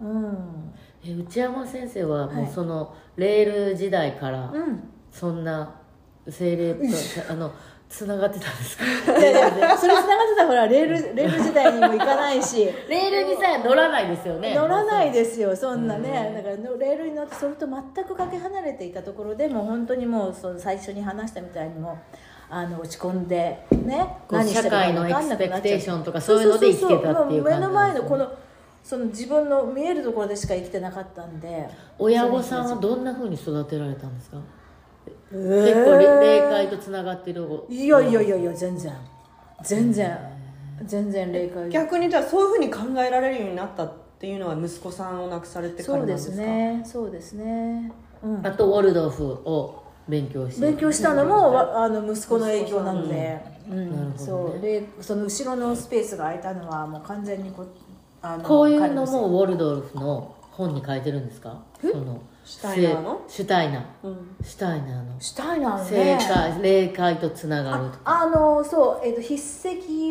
[0.00, 0.72] うん。
[1.04, 2.50] え内山先生はもはい。
[2.50, 5.74] うそのレール時代からうんそんな
[6.28, 6.80] 精霊と
[7.30, 7.52] あの
[7.88, 8.84] つながってたんですか？
[9.18, 12.64] いやいやそれつながってたらほらレールレール時代にも行かないし。
[12.88, 14.54] レールにさえ乗らないですよね。
[14.54, 16.32] 乗らないですよそんなね。
[16.34, 21.98] だからのレールに乗ってそれと全くかけ離れていたところでもう本当にもうその最初に話したみたいにも
[22.48, 25.58] あの落ち込んでねこうしてるか社会の分かんなくなっちゃう。
[25.58, 28.32] エクスペクテーションとかそういうので生きてたっていう感じそそそもう目の前のこのの
[28.82, 31.68] その自分の見えるところでしか生きてなかったんで。
[31.98, 34.38] 親御さんはどんなふうに育てられたんですか？
[35.32, 38.92] 結結構霊界とつながってるいやいやいやいや全然。
[39.64, 40.18] 全然
[40.84, 41.70] 全然霊界。
[41.70, 46.34] 逆にじゃあそういうふうに考えられるようになったっていうのは息子さんを亡くされてからそうでなんですか？
[46.34, 46.82] すね。
[46.84, 47.92] そうですね。
[48.22, 48.46] うん。
[48.46, 50.66] あとウォルドフを勉強して。
[50.66, 54.14] 勉強したのもわあの息子の影響なので、うん。
[54.16, 54.60] そう。
[54.60, 57.64] でその後ろのスペースが空いたのはもう完全にこ
[58.20, 61.62] あのこういうのもウォルドルフの本に書いてるんですか？
[61.80, 63.24] そのシュタイナーの？
[63.28, 64.36] シュタイナーうん。
[64.42, 65.20] シュタイナーの。
[65.20, 68.00] シュタイナーの正ね解霊界とつながるとか。
[68.04, 69.36] あのそう、えー、と筆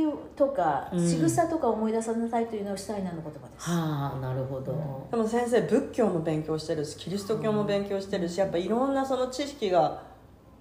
[0.08, 1.10] 跡とかうん。
[1.10, 10.02] 仕草とか思い出さなさいというのはシュタイナーの言葉です、はあなるほど、でも先生仏教も勉強してるしキリスト教も勉強してるしやっぱいろんなその知識が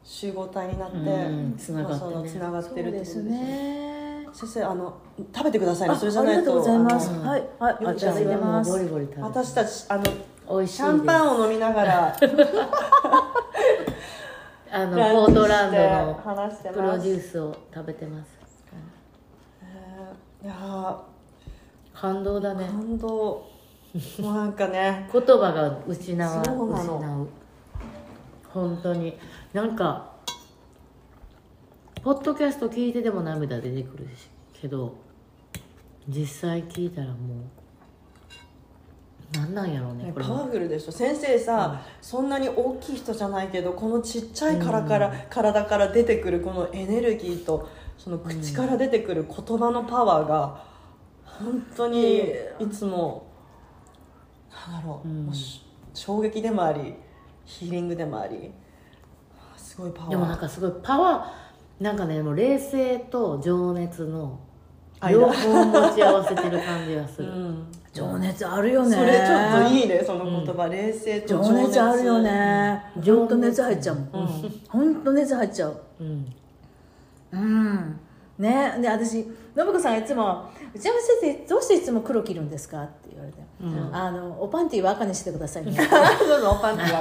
[0.03, 1.57] 集合体になって、うん。
[1.57, 2.15] つながってね。
[2.15, 3.31] まあつながってるってことでですすね。
[3.31, 4.29] ね。
[4.33, 4.97] 先生あの
[5.35, 5.95] 食べてくださいね。
[5.95, 6.41] あそれじゃないと。
[6.41, 7.49] ありがとうございます、はい。
[7.59, 7.77] はい。
[7.85, 8.71] 私いただいます。
[9.21, 10.05] 私たちあの
[10.51, 12.17] 美味しいシャンパンを飲みながら。
[14.73, 16.15] あのポートランドの
[16.73, 18.39] プロデュースを食べてます。
[20.43, 20.97] いやー。
[21.93, 22.67] 感動だね。
[22.67, 23.09] 感動。
[23.09, 23.51] も
[24.19, 25.09] うなんかね。
[25.13, 27.23] 言葉が失わ失の。
[27.25, 27.29] う。
[28.53, 29.19] 本当に。
[29.53, 30.11] なんか
[32.03, 34.95] ポッドキャスト聞いてでも涙出てくるしけど
[36.09, 37.17] 実際聞いたらもう
[39.33, 40.93] なんなんやろうねパワフルでしょ。
[40.93, 50.65] 先生さ、そんなに大きい人じゃないけどこのちっちゃい体から,、体から出てくるこのエネルギーとその口から出てくる言葉のパワーが
[51.25, 52.25] 本当に
[52.59, 53.27] いつも
[54.69, 55.13] なんだろう,、う
[55.95, 56.95] 衝撃でもあり
[57.45, 58.51] ヒーリングでもあり
[59.57, 60.11] すごいパワー。
[60.11, 64.41] でもなんかすごいパワーなんかねもう冷静と情熱の
[65.01, 65.13] 間。
[65.13, 68.97] 両方持ち合わせてる感じがする、 うん情熱あるよね。
[68.97, 72.83] それちょっといいねその言葉、冷静と情情熱熱あるよね。
[73.05, 74.53] 本当熱入っちゃうもん。
[74.69, 75.77] 本当熱入っちゃう。
[76.01, 76.27] うん。
[77.33, 78.01] うん。
[78.39, 78.79] ね。
[78.81, 83.39] で私信子さんがいつも「内山先生どうしていつも黒着るんですか?」って言われて、
[83.93, 87.01] あの「おパンティーは赤にしてくださいね」 どうぞパンティーは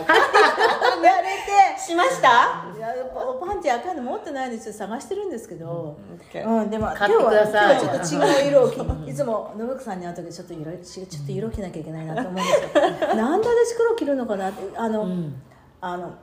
[1.02, 1.28] 言われ
[1.76, 2.66] てしました？
[2.76, 5.97] いやおパンティー赤いの持ってないんですよ探してるんですけど、
[6.34, 13.16] うん、でも今買日は今日はちょっと違う色を着いつも信子さんに会う時ちょっと色ちちょっと色着なきゃいけないなと思うんですけど。
[13.16, 14.50] なんで私黒着るのかな？
[14.50, 15.41] ってあの、うん。
[15.82, 16.14] あの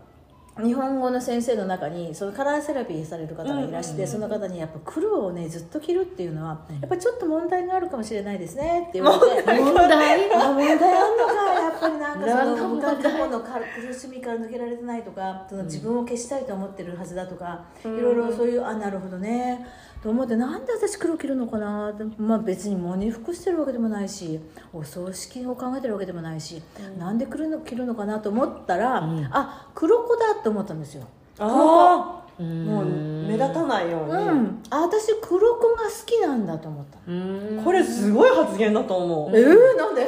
[0.62, 9.52] 日本語の先生の中にそのカラーセラピーされる方がいらして、その方にやっぱ黒をねずっと着るっていうのはやっぱちょっと問題があるかもしれないですねって言われて。
[9.52, 10.32] 問題？
[10.32, 10.94] あ問題？
[10.94, 19.66] あんのかやっぱりなんか そ何の過去の苦しみから抜けられてないとかその自分を消したいと思ってるはずだとか、いろいろそういうあなるほどね
[20.07, 24.38] と思ってなんで私黒着るのかなって、まあ、別に喪に服してるわけでもないし
[24.72, 26.62] お葬式を考えてるわけでもないし、
[26.96, 29.02] なんで着るの着るのかなと思ったら、
[29.32, 31.09] あ黒子だって思ったんですよ。
[31.40, 36.98] ああうんもう目立たないように、うん、あ私黒子が好きなんだと思った。
[37.11, 37.62] うん。
[37.64, 40.07] これすごい発言だと思う、えー、なんで？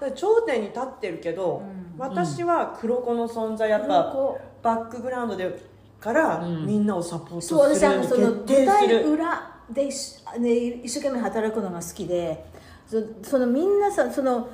[0.16, 1.60] 頂点に立ってるけど、
[1.98, 4.14] 私は黒子の存在やっぱ
[4.62, 5.71] バックグラウンドで
[6.02, 6.66] からうん。
[6.66, 12.44] みんなをサポートすそう私あのその舞台る裏で一,、ね、一生懸命働くのが好きで
[12.86, 14.50] そそのみんなさその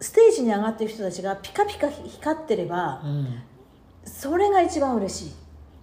[0.00, 3.42] ステージに上がってる人たちがピカピカ光ってればうん。
[4.04, 5.32] それが一番嬉しい。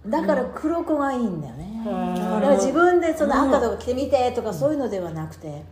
[0.06, 2.14] だから黒子がいいんだよね、ん。
[2.14, 5.62] だから自分でその赤とか着てみてとかそういうのではなくて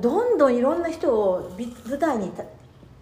[0.00, 2.42] どんどんいろんな人をび舞台にた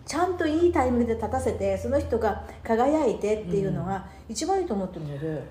[0.04, 5.42] ちゃんといいタイミングで立たせてその人が輝いてっていうのが一番いいと思ってるので、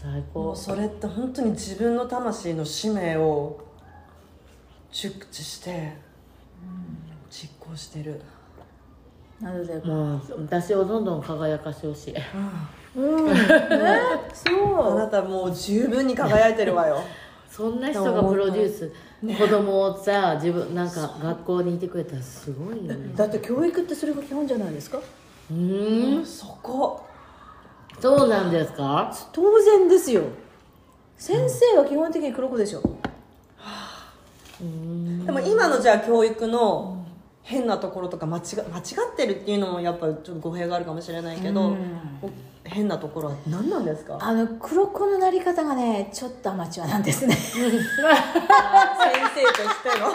[0.00, 3.60] 最も高うそれって本当に自分の魂の使命を
[4.92, 5.96] 熟知して
[7.30, 8.20] 実行してる、
[9.40, 9.82] なので
[10.38, 12.14] 私をどんどん輝かしてほしい。
[12.96, 13.26] うん。
[13.26, 13.40] ね
[14.32, 14.92] そう。
[14.92, 17.02] あなたもう十分に輝いてるわよ
[17.56, 18.92] そんな人がプロデュース、
[19.38, 24.98] 子供をさ自分なんか学校にいてくれたらすごいよねだって教育ってそれが基本じゃないですか？
[24.98, 26.26] うーん。
[26.26, 27.06] そこ。
[28.00, 29.14] そうなんですか？
[29.32, 30.22] 当然ですよ。
[31.16, 32.82] 先生は基本的に黒子でしょ。
[35.24, 37.06] でも今のじゃあ教育の
[37.42, 38.40] 変なところとか間違
[38.72, 38.80] 間違
[39.12, 41.78] ってるっていうのもやっぱちょっと語弊があるかもしれないけど、うん
[42.64, 44.18] 変なところは何なんですか？
[44.20, 47.34] あの黒子のなり方がねちょっとアマチュアなんですね。
[47.34, 47.80] 先生と
[49.68, 50.06] しての。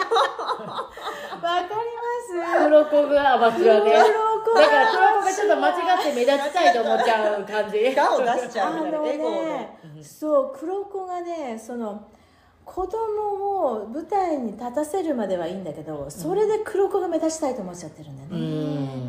[1.40, 2.64] かります。
[2.68, 7.94] 黒子がアマチュアね黒子だから黒子がちょっと間違って目立ちたいと思っちゃう感じ。
[7.94, 12.02] 顔を出しちゃうみたいなねそう黒子がねその
[12.64, 12.98] 子供
[13.82, 18.38] を舞台に立たせるまではいいんだけどそれで黒子が目立ちたいと思っちゃってるんだようね、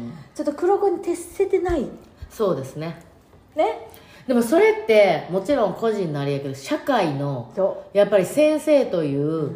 [0.09, 0.13] ん。
[0.33, 1.87] ちょっと黒子に徹せてない。
[2.29, 3.01] そうですね
[3.55, 3.87] ね。
[4.27, 9.55] でもそれってもちろん個人のあれやけど社会のそやっぱり先生という、う、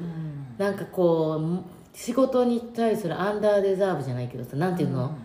[0.58, 5.16] なんかこう仕事に対するアンダーデザーブじゃないけどさなんていうの、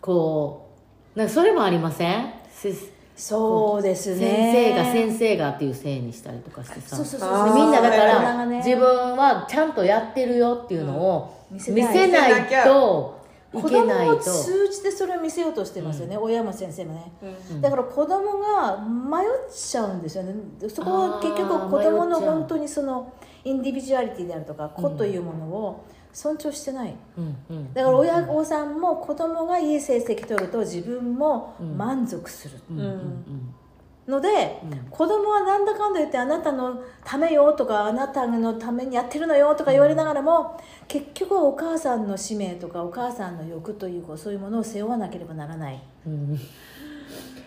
[0.00, 0.70] こ
[1.14, 2.32] うなんかそれもありません？
[2.50, 2.72] せ
[3.16, 4.52] そうですね。
[4.52, 6.96] 先生が先生がっていうせいにしたりとかしてさ。
[6.96, 11.56] そうそうそうあーでみんなだから、自分はちゃんとやってるよっていうのをうん。
[11.56, 13.15] 見見せないとい
[13.62, 17.12] 子供を通じてそれを見せようとしてますよね、親も先生もね、
[17.50, 17.60] うん。
[17.60, 20.34] だから子供が迷っちゃうんですよね。
[20.68, 23.12] そこは結局子供の本当にその
[23.44, 26.96] インディビジュアリティであるとか子というものを尊重してない。
[27.16, 27.74] うんうん。
[27.74, 32.58] だから親御さんも子供がいい成績取ると自分も満足する。
[32.70, 33.54] うん
[34.06, 34.12] うん。
[34.14, 45.82] ので、子供はなんだかんだ言ってあなたのためよとかあなたのためにやってるのよとか言われながらも、結局はお母さんの使命とかお母さんの欲というかそういうものを背負わなければならない。
[46.06, 46.38] うん。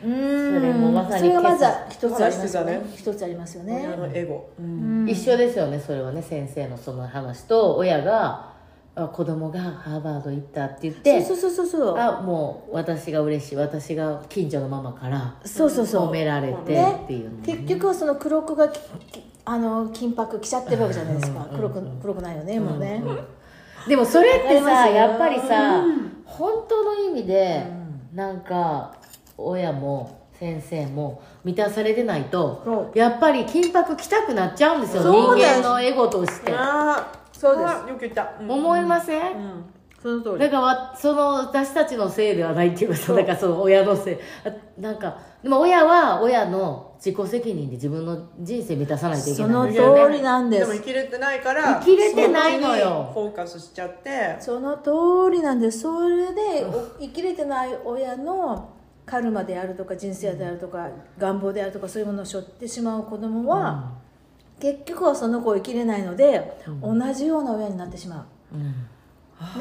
[0.03, 0.59] うん。
[0.59, 2.81] それもまさにそれがまずは一つありますよね。
[3.13, 3.85] つありますよね。
[3.87, 5.09] 親のエゴ、うん。
[5.09, 8.58] 一緒ですよねそれはね先生のその話と親があ
[9.07, 13.55] 子供がハーバード行ったって言ってそうそうそうそうあもう私が嬉しい。
[13.55, 16.07] 私が近所のママからそうそうそう。
[16.07, 17.01] 褒められてね。
[17.05, 17.43] っていうのね。
[17.45, 18.71] 結局はその黒子が
[19.45, 21.47] あの金箔着ちゃってるわけじゃないですか。
[21.49, 23.03] うん黒く黒くないよねもうね。
[23.87, 25.83] でもそれってさやっぱりさ、
[26.25, 27.65] 本当の意味で、
[28.13, 28.95] なんか
[29.37, 35.03] 親も先生も満たされてないとそやっぱり金箔着たくなっちゃうんですよ。
[35.03, 36.51] 人間のエゴとして
[37.39, 37.89] そうです。
[37.89, 38.51] よく言った、うん。
[38.51, 39.65] 思いません、うん。
[40.01, 44.17] その通だからわその私たちのせいではないっていうかさだからその親のせい。
[44.45, 50.05] あなんかでも親は親の自己責任で自分の人生満たさないといけないそのんですよね。
[50.05, 53.11] 通りなんでですも生きれてないから生きれてないのよ。
[53.13, 54.35] フォーカスしちゃって。
[54.41, 55.79] その通りなんです。
[55.79, 58.73] それでお生きれてない親の
[59.05, 63.91] カルマであるとか人生であるとか願望であるとかそういうものを背負ってしまう子供は、
[64.59, 68.55] 結局はその子を生きれないので、同じような親になってしまう。
[68.55, 68.63] うん。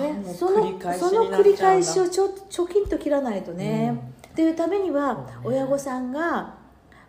[0.01, 0.35] ね。
[0.35, 3.97] そのその繰り返しをちょっと貯金と切らないとね、
[4.29, 6.59] っていうためには親御さんが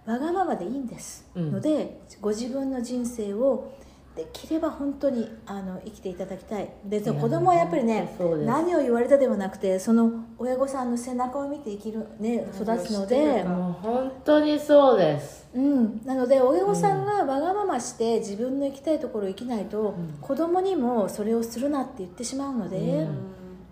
[0.06, 1.52] わがままでいいんです、うん。
[1.52, 3.74] のでご自分の人生を
[4.20, 6.70] できれば本当にあの生きていただきたい。
[6.84, 8.14] で子供はやっぱりね
[8.46, 15.48] 何を言われたではなくてその親御さんの背中を見て生きる、ね、育つので、もう本当にそうです。
[15.54, 23.08] うん、なので親御さんがわがままして自分の行きたいところ生きないと、子供にもそれをするなって言ってしまうので、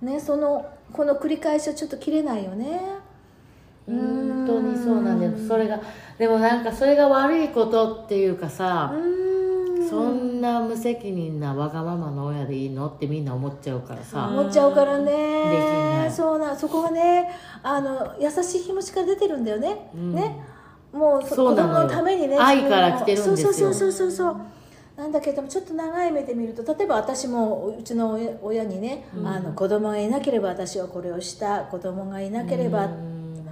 [0.01, 2.79] ね、そのこの繰り返しはちょっと切れないよね。
[3.85, 5.79] 本当にそうなんだよそれが
[6.17, 9.26] でもなんかそれが悪いことっていうかさ、うん
[9.89, 16.07] そんな無責任なわがままの親でいいのってみんな思っちゃうからさ、思っちゃうからね。
[16.07, 16.11] い。
[16.11, 17.29] そうなそこがね
[17.63, 20.15] あの優しい気持ちから出てるんだよね、うん。
[20.15, 20.39] ね。
[20.91, 23.47] もうそ子供のためにね愛から来てるんですよ。
[23.47, 24.41] そうそうそうそうそう。
[24.97, 32.89] なんだけどもちょっと長い目で見ると例えば私もうちの親親にね、あの子供がいなければ私はこれをした子供がいなければ、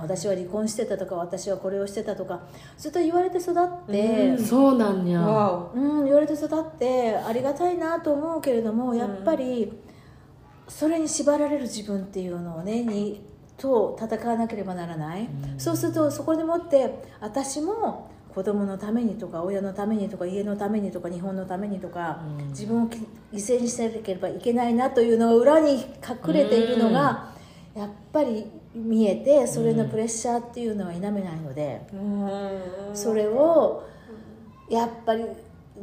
[0.06, 2.42] 私は離婚してたとか私はこれをしてたとか
[2.78, 5.20] ずっと言われて育って、そうなんや。
[5.22, 9.74] わうん、言われて育ってありがたいなと思うけれどもやっぱり
[10.68, 13.22] それに縛られる自分っていうのをねに
[13.58, 15.28] と戦わなければならない、
[15.58, 27.32] そうするとそこでもって私も子供のためにとか親のためにとか家のためにとか日本のためにとか、自分をき犠牲にしなければいけないなというのが裏に隠れているのが、
[27.74, 28.46] やっぱり
[28.76, 32.30] 見えてそれのプレッシャーっていうのは否めないので、うん。
[32.94, 33.84] それを
[34.70, 35.24] やっぱり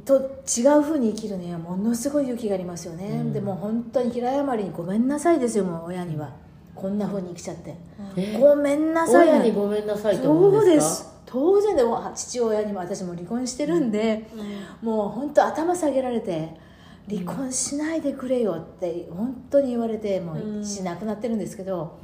[0.05, 6.31] と違うふうに生きるにはものすごい勇気がありますよね、でも本当に平謝りにごめんなさいですよもう親には。
[6.75, 7.77] こんなふうに生きちゃって、
[8.17, 8.39] え？
[8.41, 11.13] ごめんなさい親にごめんなさいと思そううんですす。
[11.27, 14.27] 当然でも父親にも私も離婚してるんで、
[14.81, 16.57] もう本当頭下げられて
[17.09, 21.99] 離婚しないでくれよって本当に言われてもう父亡くなってるんですけど、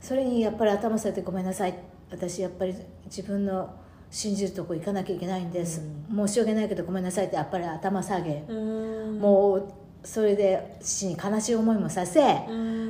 [0.00, 1.74] それにやっぱり頭下げてごめんなさい。
[2.10, 2.74] 私やっぱり
[3.06, 3.74] 自分の
[4.10, 5.82] 信じるとこ行かなきゃいけないんです、
[6.14, 9.18] 申し訳ないけどごめんなさいってやっぱり頭下げ、うん。
[9.18, 9.72] もう
[10.04, 12.20] それで父に悲しい思いもさせ、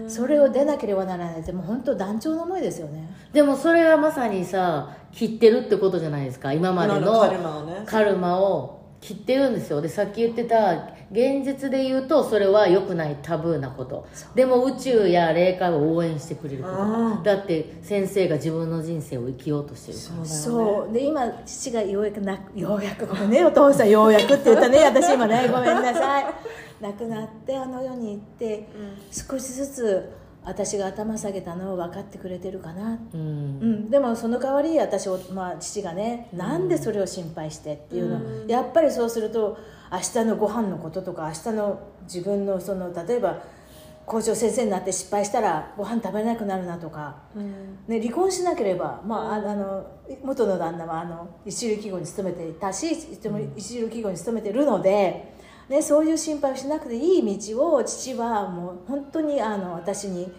[0.09, 3.09] それを出なければならないってもう本当団長の思いですよね。
[3.33, 7.83] でもそれはまさにさ切ってるってことじゃないですか今までの今のカルマをね。
[7.87, 9.81] カルマを切ってるんですよ。
[9.81, 14.07] でさっき言ってた現実で言うとそれは良くないタブーなこと。
[14.35, 17.23] でも宇宙や霊界を応援してくれること。
[17.23, 20.27] だって先生が自分の人生を生きようとしてるから。
[20.27, 20.93] そう。
[20.93, 23.45] で今父がようやくなようやくごめんね。
[23.45, 24.83] お父さんようやくって言ったね。
[24.85, 26.25] 私今ねごめんなさい。
[26.81, 28.69] 亡くなってあの世に行って、
[29.13, 30.13] 少しずつ
[30.45, 33.21] 私が頭下げたのを分かってくれてるかな、うん。
[33.21, 33.25] う
[33.65, 39.57] ん、でもその代わり私を、まあ、父がねなんでそれを心配してっていうの、やっぱりそうすると
[39.95, 43.43] 明日のご飯のこととか明日の自分のその例えば
[44.07, 47.17] 校長先生になって失敗したらご飯食べれなくなるなとか、
[47.89, 49.87] ね、離婚しなければ、まあ、ああの
[50.23, 52.93] 元の旦那はあの一流企業に勤めていたし
[53.57, 55.35] 一流企業に勤めてるので、
[55.71, 60.31] ね、そういう心配をしなくていい道を父はもう本当にあの私に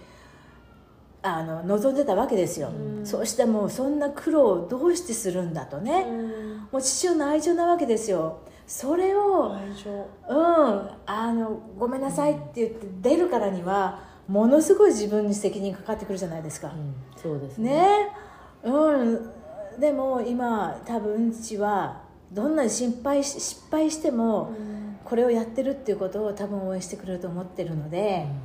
[1.24, 2.70] あの望んでたわけですよ、
[3.04, 6.06] そうしてもうそんな苦労をどうしてするんだとね、
[6.72, 9.92] もう父親の愛情なわけですよそれを愛情。
[10.30, 17.72] うんあのごめんなさいって言って出るからにはものすごい自分に責任かかってくるじゃないですか、うんそうですね。
[17.72, 17.88] ね。
[18.64, 19.32] うん。
[19.80, 22.02] でも今多分父は
[22.32, 24.54] どんなに心配し失敗しても、
[25.04, 28.26] これをやってるっていうことを多分応援してくれると思ってるので、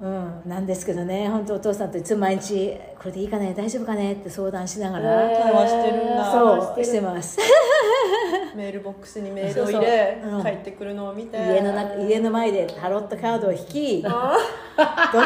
[0.00, 6.30] なんですけどね本当お父さんといつも毎日これでいいかね大丈夫かねって相談しながら、会話してるんだ。
[6.30, 7.38] そうしてます。
[8.54, 11.36] メールボックスにメールを入れ帰ってくるのを見て。
[11.36, 14.12] 家の中家の前でタロットカードを引き どっ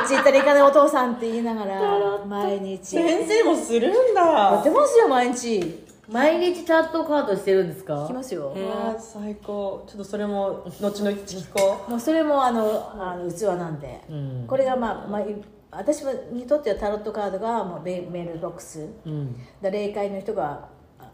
[0.07, 1.81] ち行ったらいいかねお父さんって言いながら
[2.27, 2.85] 毎日。
[2.85, 8.05] 先生もするんやだってますよ毎日毎日チャットカードしてるんですか？
[8.05, 9.85] 聞きますよ、うわ最高。
[9.87, 14.45] ちょっとそれも後々聞こ もうそれもあのあの器なんで、うん。
[14.49, 15.37] これがまあ、まあ、い
[15.71, 18.87] 私にとってはタロットカードがもうメメールボックス。
[19.07, 19.37] うん。
[19.63, 20.69] だ霊界の人が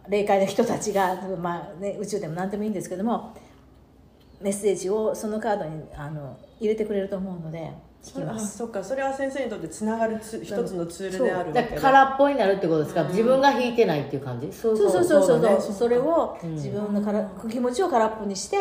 [0.08, 3.34] 霊界の人たちが、 まあね、宇宙でも何でもいいんですけども
[4.40, 7.70] メッセージをそのカードにあの入れてくれると思うので
[8.02, 8.58] 聞きます。
[8.58, 8.82] そっか。
[8.82, 14.52] それは先生にとってつながるツ一つのツールであるわだけから空っぽになるってことですか、自分が引いてないっていう感じ？
[14.52, 14.90] そうそう。
[14.90, 15.42] そうそうそうそう。
[15.42, 18.60] だねそれを自分のから、気持ちを空っぽにして、う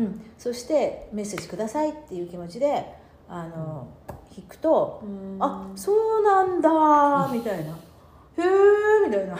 [0.00, 0.20] ん。
[0.38, 2.86] そしてメッセージくださいっていう気持ちで
[3.28, 3.88] あの
[4.36, 5.02] 引くと、
[5.40, 7.74] あそうなんだみたいな、へ
[8.46, 9.36] えみたいな、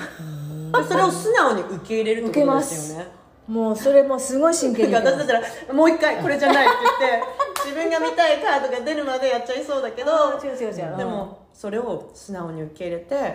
[0.85, 3.07] それを素直に受け入れるってことですよね。
[3.47, 5.41] もうそれもすごい真剣に私だったら
[5.73, 10.97] もう一回これじゃないって言って自分が見たいカードが出るまでやっちゃいそうだけどあー違う違う違う。
[10.97, 13.35] でもそれを素直に受け入れて、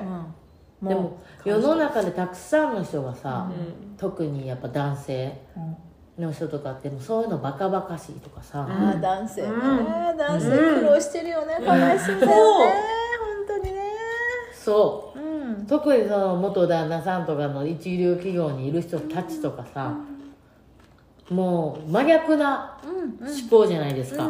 [0.82, 3.98] うん、でも世の中でたくさんの人がさ、うん。
[3.98, 5.38] 特にやっぱ男性
[6.18, 10.18] の人とかってもうそういうのバカバカしいとかさ、ああ男性ね、うん。
[10.18, 12.74] 男性苦労してるよね、かわいそうだよね。
[13.48, 13.82] 本当にね。
[14.54, 15.20] そう。
[15.20, 15.66] うん。
[15.68, 19.96] 特にその元旦那さんとかの一流企業にいる人たちとかさ、
[21.32, 24.30] もう真逆な思考じゃないですか、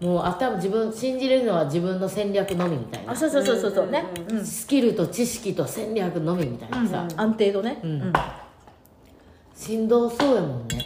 [0.00, 3.12] もう頭自分信じれるのは自分の戦略のみみたいな。
[3.12, 3.90] あそうそうそうそうそう。
[3.90, 4.44] ね、うん。
[4.44, 8.12] スキルと知識と戦略のみみたいなさ、安定度ね、うん。
[9.54, 10.78] 振動そうやもんね